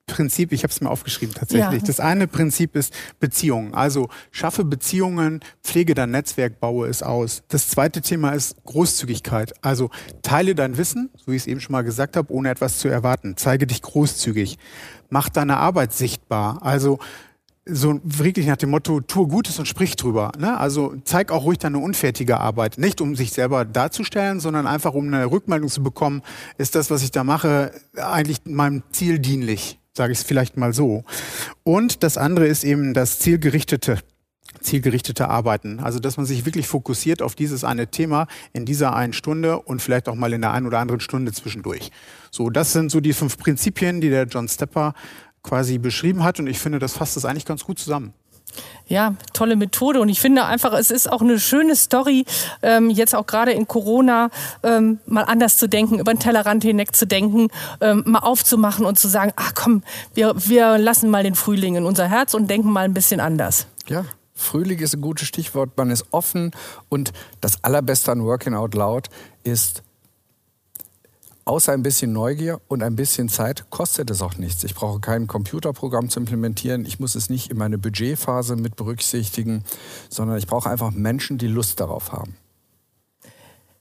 Prinzip, 0.08 0.52
ich 0.52 0.64
habe 0.64 0.72
es 0.72 0.82
mir 0.82 0.90
aufgeschrieben 0.90 1.34
tatsächlich. 1.34 1.82
Ja. 1.82 1.88
Das 1.88 2.00
eine 2.00 2.28
Prinzip 2.28 2.76
ist 2.76 2.94
Beziehungen. 3.20 3.74
Also 3.74 4.10
schaffe 4.32 4.64
Beziehungen, 4.64 5.40
pflege 5.64 5.94
dein 5.96 6.12
Netzwerk, 6.12 6.60
baue 6.60 6.88
es 6.88 7.02
aus. 7.02 7.44
Das 7.50 7.70
zweite 7.70 8.02
Thema 8.02 8.32
ist 8.32 8.64
Großzügigkeit. 8.66 9.54
Also 9.62 9.90
teile 10.22 10.54
dein 10.54 10.78
Wissen, 10.78 11.10
so 11.16 11.32
wie 11.32 11.36
ich 11.36 11.44
es 11.44 11.48
eben 11.48 11.60
schon 11.60 11.74
mal 11.74 11.84
gesagt 11.84 12.18
habe, 12.18 12.32
ohne 12.32 12.50
etwas 12.50 12.78
zu 12.78 12.88
erwarten. 12.88 13.36
Zeige 13.36 13.66
dich 13.66 13.82
großzügig. 13.82 14.58
Mach 15.10 15.30
deine 15.30 15.58
Arbeit 15.58 15.92
sichtbar. 15.94 16.62
Also 16.62 17.00
so 17.68 18.00
wirklich 18.04 18.46
nach 18.46 18.58
dem 18.58 18.70
Motto, 18.70 19.02
tue 19.02 19.28
Gutes 19.28 19.58
und 19.58 19.66
sprich 19.66 19.96
drüber. 19.96 20.32
Ne? 20.38 20.56
Also 20.56 20.94
zeig 21.04 21.32
auch 21.32 21.46
ruhig 21.46 21.58
deine 21.58 21.80
unfertige 21.80 22.40
Arbeit. 22.40 22.78
Nicht 22.78 23.02
um 23.02 23.16
sich 23.16 23.32
selber 23.34 23.66
darzustellen, 23.66 24.40
sondern 24.40 24.68
einfach 24.68 24.94
um 24.94 25.08
eine 25.08 25.32
Rückmeldung 25.32 25.70
zu 25.70 25.82
bekommen, 25.82 26.22
ist 26.60 26.76
das, 26.76 26.92
was 26.92 27.02
ich 27.02 27.10
da 27.10 27.24
mache, 27.24 27.72
eigentlich 27.96 28.42
meinem 28.46 28.84
Ziel 28.92 29.18
dienlich 29.18 29.80
sage 29.96 30.14
ich 30.14 30.20
es 30.20 30.26
vielleicht 30.26 30.58
mal 30.58 30.74
so. 30.74 31.04
Und 31.64 32.04
das 32.04 32.18
andere 32.18 32.48
ist 32.48 32.64
eben 32.64 32.94
das 32.94 33.20
zielgerichtete 33.20 34.00
zielgerichtete 34.62 35.28
Arbeiten. 35.28 35.80
Also, 35.80 36.00
dass 36.00 36.18
man 36.18 36.26
sich 36.26 36.46
wirklich 36.46 36.68
fokussiert 36.68 37.22
auf 37.22 37.36
dieses 37.36 37.64
eine 37.64 37.88
Thema 37.88 38.28
in 38.54 38.66
dieser 38.66 38.96
einen 38.96 39.14
Stunde 39.14 39.60
und 39.60 39.82
vielleicht 39.82 40.08
auch 40.08 40.16
mal 40.16 40.34
in 40.34 40.42
der 40.42 40.52
einen 40.52 40.66
oder 40.66 40.80
anderen 40.80 41.02
Stunde 41.02 41.34
zwischendurch. 41.34 41.92
So, 42.32 42.50
das 42.50 42.72
sind 42.72 42.90
so 42.90 43.00
die 43.00 43.14
fünf 43.14 43.38
Prinzipien, 43.38 44.02
die 44.02 44.10
der 44.10 44.26
John 44.26 44.48
Stepper 44.48 44.94
quasi 45.44 45.78
beschrieben 45.78 46.24
hat 46.24 46.40
und 46.40 46.48
ich 46.48 46.60
finde, 46.60 46.80
das 46.80 46.94
fasst 46.94 47.16
das 47.16 47.26
eigentlich 47.26 47.46
ganz 47.46 47.64
gut 47.64 47.78
zusammen. 47.78 48.14
Ja, 48.88 49.16
tolle 49.34 49.56
Methode. 49.56 50.00
Und 50.00 50.10
ich 50.10 50.20
finde 50.20 50.46
einfach, 50.46 50.74
es 50.74 50.92
ist 50.92 51.12
auch 51.12 51.22
eine 51.22 51.40
schöne 51.40 51.76
Story, 51.76 52.26
ähm, 52.62 52.90
jetzt 52.90 53.16
auch 53.16 53.26
gerade 53.26 53.52
in 53.52 53.68
Corona 53.68 54.30
ähm, 54.64 55.00
mal 55.08 55.24
anders 55.24 55.58
zu 55.58 55.68
denken, 55.68 56.00
über 56.00 56.14
den 56.14 56.20
Tellerrand 56.20 56.64
hinweg 56.64 56.96
zu 56.96 57.08
denken, 57.08 57.48
ähm, 57.82 58.04
mal 58.06 58.20
aufzumachen 58.20 58.86
und 58.86 59.00
zu 59.00 59.08
sagen, 59.08 59.34
ach 59.36 59.54
komm, 59.56 59.84
wir, 60.14 60.36
wir 60.36 60.78
lassen 60.78 61.10
mal 61.10 61.24
den 61.24 61.36
Frühling 61.36 61.76
in 61.76 61.86
unser 61.86 62.08
Herz 62.08 62.34
und 62.34 62.48
denken 62.48 62.72
mal 62.72 62.86
ein 62.86 62.94
bisschen 62.94 63.20
anders. 63.20 63.68
Ja, 63.88 64.06
Frühling 64.36 64.80
ist 64.80 64.94
ein 64.94 65.02
gutes 65.02 65.28
Stichwort. 65.28 65.72
Man 65.78 65.90
ist 65.90 66.06
offen 66.12 66.52
und 66.90 67.14
das 67.42 67.64
Allerbeste 67.64 68.12
an 68.12 68.24
Working 68.24 68.54
Out 68.54 68.76
Loud 68.76 69.08
ist 69.44 69.82
außer 71.46 71.72
ein 71.72 71.84
bisschen 71.84 72.12
Neugier 72.12 72.60
und 72.68 72.84
ein 72.84 72.96
bisschen 72.96 73.30
Zeit 73.30 73.70
kostet 73.70 74.10
es 74.10 74.22
auch 74.22 74.36
nichts. 74.38 74.64
Ich 74.64 74.76
brauche 74.76 75.00
kein 75.00 75.28
Computerprogramm 75.28 76.10
zu 76.10 76.20
implementieren. 76.20 76.86
Ich 76.86 77.00
muss 77.00 77.16
es 77.16 77.30
nicht 77.30 77.52
in 77.52 77.58
meine 77.58 77.78
Budgetphase 77.78 78.56
mit 78.56 78.76
berücksichtigen, 78.76 79.64
sondern 80.10 80.38
ich 80.38 80.48
brauche 80.48 80.70
einfach 80.70 80.92
Menschen, 80.92 81.38
die 81.38 81.48
Lust 81.48 81.80
darauf 81.80 82.12
haben. 82.12 82.36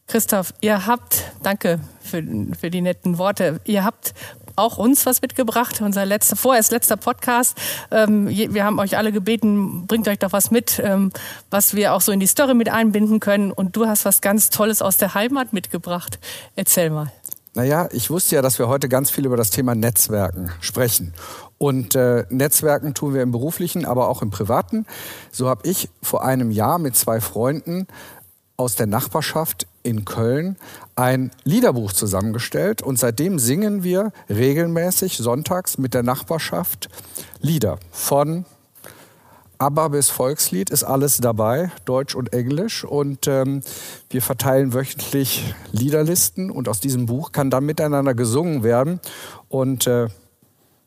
Christoph, 0.07 0.53
ihr 0.61 0.87
habt, 0.87 1.33
danke 1.43 1.81
für, 2.01 2.23
für 2.59 2.71
die 2.71 2.83
netten 2.83 3.17
Worte, 3.17 3.61
ihr 3.65 3.85
habt 3.85 4.13
auch 4.57 4.77
uns 4.77 5.07
was 5.07 5.23
mitgebracht, 5.23 5.81
unser 5.81 6.05
letzter, 6.05 6.37
vorerst 6.37 6.71
letzter 6.71 6.97
Podcast. 6.97 7.57
Ähm, 7.91 8.29
wir 8.29 8.65
haben 8.65 8.79
euch 8.79 8.97
alle 8.97 9.13
gebeten, 9.13 9.87
bringt 9.87 10.07
euch 10.07 10.19
doch 10.19 10.33
was 10.33 10.51
mit, 10.51 10.81
ähm, 10.85 11.11
was 11.51 11.75
wir 11.75 11.95
auch 11.95 12.01
so 12.01 12.13
in 12.13 12.21
die 12.21 12.27
Story 12.27 12.55
mit 12.55 12.69
einbinden 12.69 13.19
können. 13.19 13.51
Und 13.51 13.77
du 13.77 13.87
hast 13.87 14.05
was 14.05 14.21
ganz 14.21 14.51
Tolles 14.51 14.83
aus 14.83 14.97
der 14.97 15.15
Heimat 15.15 15.53
mitgebracht. 15.53 16.19
Erzähl 16.55 16.91
mal. 16.91 17.11
Naja, 17.55 17.89
ich 17.93 18.11
wusste 18.11 18.35
ja, 18.35 18.43
dass 18.43 18.59
wir 18.59 18.69
heute 18.69 18.89
ganz 18.89 19.11
viel 19.11 19.27
über 19.27 19.37
das 19.37 19.51
Thema 19.51 19.77
Netzwerken 19.77 20.51
sprechen. 20.61 21.15
Und 21.57 21.95
äh, 21.95 22.25
Netzwerken 22.29 22.95
tun 22.95 23.15
wir 23.15 23.23
im 23.23 23.31
beruflichen, 23.31 23.85
aber 23.85 24.09
auch 24.09 24.23
im 24.23 24.31
privaten. 24.31 24.87
So 25.31 25.49
habe 25.49 25.69
ich 25.69 25.89
vor 26.03 26.25
einem 26.25 26.51
Jahr 26.51 26.79
mit 26.79 26.97
zwei 26.97 27.21
Freunden 27.21 27.87
aus 28.57 28.75
der 28.75 28.87
Nachbarschaft 28.87 29.69
in 29.85 30.05
Köln 30.05 30.57
ein 30.97 31.31
Liederbuch 31.45 31.93
zusammengestellt 31.93 32.83
und 32.83 32.99
seitdem 32.99 33.39
singen 33.39 33.83
wir 33.85 34.13
regelmäßig 34.29 35.17
sonntags 35.19 35.79
mit 35.79 35.95
der 35.95 36.03
Nachbarschaft 36.03 36.89
Lieder 37.41 37.79
von 37.91 38.47
ABBA 39.65 39.89
bis 39.89 40.11
Volkslied 40.11 40.69
ist 40.69 40.85
alles 40.85 41.17
dabei, 41.17 41.73
Deutsch 41.87 42.15
und 42.15 42.35
Englisch. 42.35 42.85
Und 42.85 43.27
ähm, 43.27 43.63
wir 44.11 44.21
verteilen 44.21 44.75
wöchentlich 44.75 45.55
Liederlisten 45.73 46.51
und 46.51 46.69
aus 46.69 46.81
diesem 46.81 47.07
Buch 47.07 47.33
kann 47.33 47.49
dann 47.49 47.65
miteinander 47.65 48.13
gesungen 48.13 48.63
werden. 48.63 49.01
Und 49.49 49.87
äh, 49.87 50.09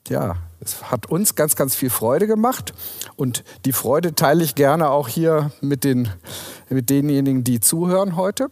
ja, 0.10 0.36
es 0.60 0.92
hat 0.92 1.08
uns 1.08 1.34
ganz, 1.34 1.56
ganz 1.56 1.74
viel 1.74 1.90
Freude 1.90 2.28
gemacht. 2.28 2.76
Und 3.16 3.44
die 3.66 3.72
Freude 3.72 4.14
teile 4.14 4.44
ich 4.44 4.54
gerne 4.54 4.92
auch 4.92 5.08
hier 5.08 5.50
mit, 5.60 5.84
den, 5.84 6.10
mit 6.70 6.92
denjenigen, 6.92 7.44
die 7.44 7.60
zuhören 7.60 8.16
heute. 8.16 8.48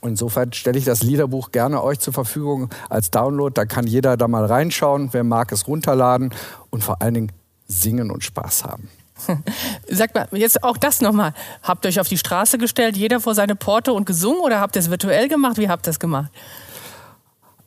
Insofern 0.00 0.52
stelle 0.52 0.78
ich 0.78 0.84
das 0.84 1.02
Liederbuch 1.02 1.50
gerne 1.50 1.82
euch 1.82 1.98
zur 1.98 2.12
Verfügung 2.12 2.70
als 2.88 3.10
Download. 3.10 3.52
Da 3.52 3.64
kann 3.64 3.88
jeder 3.88 4.16
da 4.16 4.28
mal 4.28 4.44
reinschauen, 4.44 5.08
wer 5.10 5.24
mag 5.24 5.50
es 5.50 5.66
runterladen 5.66 6.32
und 6.70 6.84
vor 6.84 7.02
allen 7.02 7.14
Dingen 7.14 7.32
singen 7.66 8.12
und 8.12 8.22
Spaß 8.22 8.62
haben. 8.62 8.88
Sagt 9.88 10.14
mal, 10.14 10.28
jetzt 10.32 10.62
auch 10.62 10.76
das 10.76 11.00
nochmal. 11.00 11.34
Habt 11.62 11.84
ihr 11.84 11.88
euch 11.88 12.00
auf 12.00 12.08
die 12.08 12.18
Straße 12.18 12.58
gestellt, 12.58 12.96
jeder 12.96 13.20
vor 13.20 13.34
seine 13.34 13.56
Porte 13.56 13.92
und 13.92 14.04
gesungen 14.04 14.40
oder 14.40 14.60
habt 14.60 14.76
ihr 14.76 14.80
es 14.80 14.90
virtuell 14.90 15.28
gemacht? 15.28 15.58
Wie 15.58 15.68
habt 15.68 15.86
ihr 15.86 15.90
es 15.90 15.98
gemacht? 15.98 16.30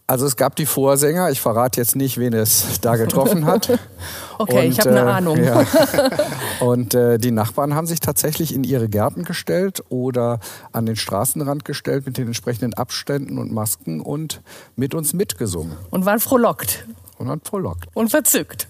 Also 0.05 0.25
es 0.25 0.35
gab 0.35 0.57
die 0.57 0.65
Vorsänger, 0.65 1.31
ich 1.31 1.39
verrate 1.39 1.79
jetzt 1.79 1.95
nicht, 1.95 2.17
wen 2.17 2.33
es 2.33 2.81
da 2.81 2.97
getroffen 2.97 3.45
hat. 3.47 3.69
okay, 4.37 4.65
und, 4.65 4.71
ich 4.71 4.79
habe 4.79 4.89
eine 4.89 4.99
äh, 4.99 5.13
Ahnung. 5.13 5.41
Ja. 5.41 5.65
Und 6.59 6.93
äh, 6.93 7.17
die 7.17 7.31
Nachbarn 7.31 7.73
haben 7.73 7.87
sich 7.87 7.99
tatsächlich 8.01 8.53
in 8.53 8.63
ihre 8.63 8.89
Gärten 8.89 9.23
gestellt 9.23 9.81
oder 9.89 10.39
an 10.73 10.85
den 10.85 10.97
Straßenrand 10.97 11.63
gestellt 11.63 12.05
mit 12.05 12.17
den 12.17 12.27
entsprechenden 12.27 12.73
Abständen 12.73 13.37
und 13.37 13.51
Masken 13.53 14.01
und 14.01 14.41
mit 14.75 14.93
uns 14.93 15.13
mitgesungen. 15.13 15.77
Und 15.89 16.05
waren 16.05 16.19
frohlockt. 16.19 16.85
Und 17.17 17.29
waren 17.29 17.41
frohlockt. 17.41 17.87
Und 17.93 18.09
verzückt. 18.09 18.67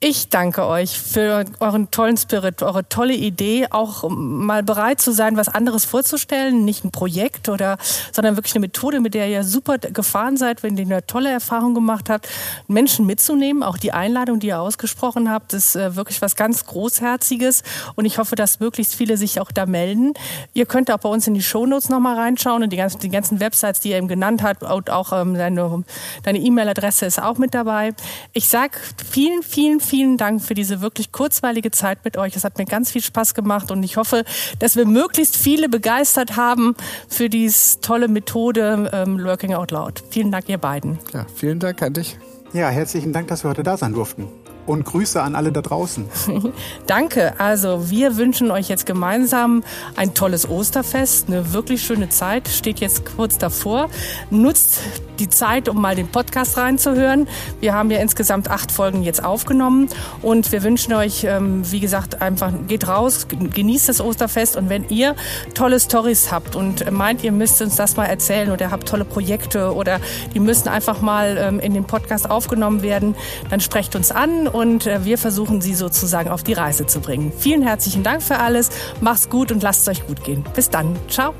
Ich 0.00 0.28
danke 0.28 0.66
euch 0.66 1.00
für 1.00 1.46
euren 1.60 1.90
tollen 1.90 2.18
Spirit, 2.18 2.62
eure 2.62 2.86
tolle 2.86 3.14
Idee, 3.14 3.68
auch 3.70 4.04
mal 4.10 4.62
bereit 4.62 5.00
zu 5.00 5.12
sein, 5.12 5.38
was 5.38 5.48
anderes 5.48 5.86
vorzustellen, 5.86 6.66
nicht 6.66 6.84
ein 6.84 6.90
Projekt 6.90 7.48
oder, 7.48 7.78
sondern 8.12 8.36
wirklich 8.36 8.54
eine 8.54 8.60
Methode, 8.60 9.00
mit 9.00 9.14
der 9.14 9.28
ihr 9.28 9.44
super 9.44 9.78
gefahren 9.78 10.36
seid, 10.36 10.62
wenn 10.62 10.76
ihr 10.76 10.84
eine 10.84 11.06
tolle 11.06 11.30
Erfahrung 11.30 11.72
gemacht 11.72 12.10
habt, 12.10 12.28
Menschen 12.68 13.06
mitzunehmen. 13.06 13.62
Auch 13.62 13.78
die 13.78 13.92
Einladung, 13.92 14.40
die 14.40 14.48
ihr 14.48 14.60
ausgesprochen 14.60 15.30
habt, 15.30 15.54
ist 15.54 15.74
äh, 15.74 15.96
wirklich 15.96 16.20
was 16.20 16.36
ganz 16.36 16.66
Großherziges 16.66 17.62
und 17.94 18.04
ich 18.04 18.18
hoffe, 18.18 18.34
dass 18.36 18.60
möglichst 18.60 18.94
viele 18.94 19.16
sich 19.16 19.40
auch 19.40 19.52
da 19.52 19.64
melden. 19.64 20.12
Ihr 20.52 20.66
könnt 20.66 20.90
auch 20.90 20.98
bei 20.98 21.08
uns 21.08 21.26
in 21.28 21.32
die 21.32 21.42
Shownotes 21.42 21.88
nochmal 21.88 22.18
reinschauen 22.18 22.62
und 22.62 22.70
die 22.70 22.76
ganzen, 22.76 22.98
die 22.98 23.10
ganzen 23.10 23.40
Websites, 23.40 23.80
die 23.80 23.90
ihr 23.90 23.96
eben 23.96 24.08
genannt 24.08 24.42
habt, 24.42 24.64
und 24.64 24.90
auch 24.90 25.12
ähm, 25.12 25.32
deine, 25.32 25.82
deine 26.24 26.38
E-Mail-Adresse 26.40 27.06
ist 27.06 27.22
auch 27.22 27.38
mit 27.38 27.54
dabei. 27.54 27.94
Ich 28.34 28.50
sag 28.50 28.78
vielen, 29.10 29.42
vielen, 29.42 29.80
vielen 29.84 30.16
Dank 30.16 30.42
für 30.42 30.54
diese 30.54 30.80
wirklich 30.80 31.12
kurzweilige 31.12 31.70
Zeit 31.70 32.04
mit 32.04 32.16
euch. 32.16 32.36
Es 32.36 32.44
hat 32.44 32.58
mir 32.58 32.64
ganz 32.64 32.90
viel 32.90 33.02
Spaß 33.02 33.34
gemacht 33.34 33.70
und 33.70 33.82
ich 33.82 33.96
hoffe, 33.96 34.24
dass 34.58 34.76
wir 34.76 34.86
möglichst 34.86 35.36
viele 35.36 35.68
begeistert 35.68 36.36
haben 36.36 36.74
für 37.08 37.28
diese 37.28 37.80
tolle 37.80 38.08
Methode 38.08 38.90
ähm, 38.92 39.22
Working 39.24 39.54
Out 39.54 39.70
Loud. 39.70 40.02
Vielen 40.10 40.30
Dank, 40.30 40.48
ihr 40.48 40.58
beiden. 40.58 40.98
Ja, 41.12 41.26
vielen 41.34 41.58
Dank 41.58 41.82
an 41.82 41.92
dich. 41.92 42.18
Ja, 42.52 42.68
herzlichen 42.68 43.12
Dank, 43.12 43.28
dass 43.28 43.44
wir 43.44 43.50
heute 43.50 43.62
da 43.62 43.76
sein 43.76 43.92
durften 43.92 44.28
und 44.66 44.84
Grüße 44.84 45.22
an 45.22 45.34
alle 45.34 45.52
da 45.52 45.62
draußen. 45.62 46.06
Danke. 46.86 47.38
Also 47.38 47.90
wir 47.90 48.16
wünschen 48.16 48.50
euch 48.50 48.68
jetzt 48.68 48.86
gemeinsam 48.86 49.62
ein 49.96 50.14
tolles 50.14 50.48
Osterfest, 50.48 51.28
eine 51.28 51.52
wirklich 51.52 51.82
schöne 51.82 52.08
Zeit. 52.08 52.48
Steht 52.48 52.80
jetzt 52.80 53.04
kurz 53.16 53.38
davor. 53.38 53.90
Nutzt 54.30 54.80
die 55.18 55.28
Zeit, 55.28 55.68
um 55.68 55.80
mal 55.80 55.94
den 55.94 56.08
Podcast 56.08 56.56
reinzuhören. 56.56 57.28
Wir 57.60 57.74
haben 57.74 57.90
ja 57.90 57.98
insgesamt 57.98 58.50
acht 58.50 58.72
Folgen 58.72 59.02
jetzt 59.02 59.24
aufgenommen 59.24 59.88
und 60.22 60.52
wir 60.52 60.62
wünschen 60.62 60.92
euch, 60.94 61.24
ähm, 61.24 61.62
wie 61.70 61.80
gesagt, 61.80 62.22
einfach 62.22 62.52
geht 62.66 62.88
raus, 62.88 63.26
genießt 63.28 63.88
das 63.88 64.00
Osterfest 64.00 64.56
und 64.56 64.68
wenn 64.68 64.88
ihr 64.88 65.14
tolle 65.54 65.80
Stories 65.80 66.30
habt 66.30 66.56
und 66.56 66.90
meint, 66.90 67.22
ihr 67.24 67.32
müsst 67.32 67.60
uns 67.62 67.76
das 67.76 67.96
mal 67.96 68.06
erzählen 68.06 68.50
oder 68.50 68.70
habt 68.70 68.88
tolle 68.88 69.04
Projekte 69.04 69.74
oder 69.74 70.00
die 70.34 70.40
müssen 70.40 70.68
einfach 70.68 71.00
mal 71.00 71.36
ähm, 71.38 71.60
in 71.60 71.74
den 71.74 71.84
Podcast 71.84 72.28
aufgenommen 72.28 72.82
werden, 72.82 73.14
dann 73.50 73.60
sprecht 73.60 73.96
uns 73.96 74.10
an 74.10 74.48
und 74.48 74.86
äh, 74.86 75.04
wir 75.04 75.18
versuchen 75.18 75.60
sie 75.60 75.74
sozusagen 75.74 76.30
auf 76.30 76.42
die 76.42 76.52
Reise 76.52 76.86
zu 76.86 77.00
bringen. 77.00 77.32
Vielen 77.38 77.62
herzlichen 77.62 78.02
Dank 78.02 78.22
für 78.22 78.38
alles. 78.38 78.70
Macht's 79.00 79.28
gut 79.28 79.52
und 79.52 79.62
lasst 79.62 79.82
es 79.82 79.88
euch 79.88 80.06
gut 80.06 80.24
gehen. 80.24 80.44
Bis 80.54 80.70
dann. 80.70 80.96
Ciao. 81.08 81.34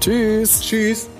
Tschüss. 0.00 0.60
Tschüss. 0.60 1.11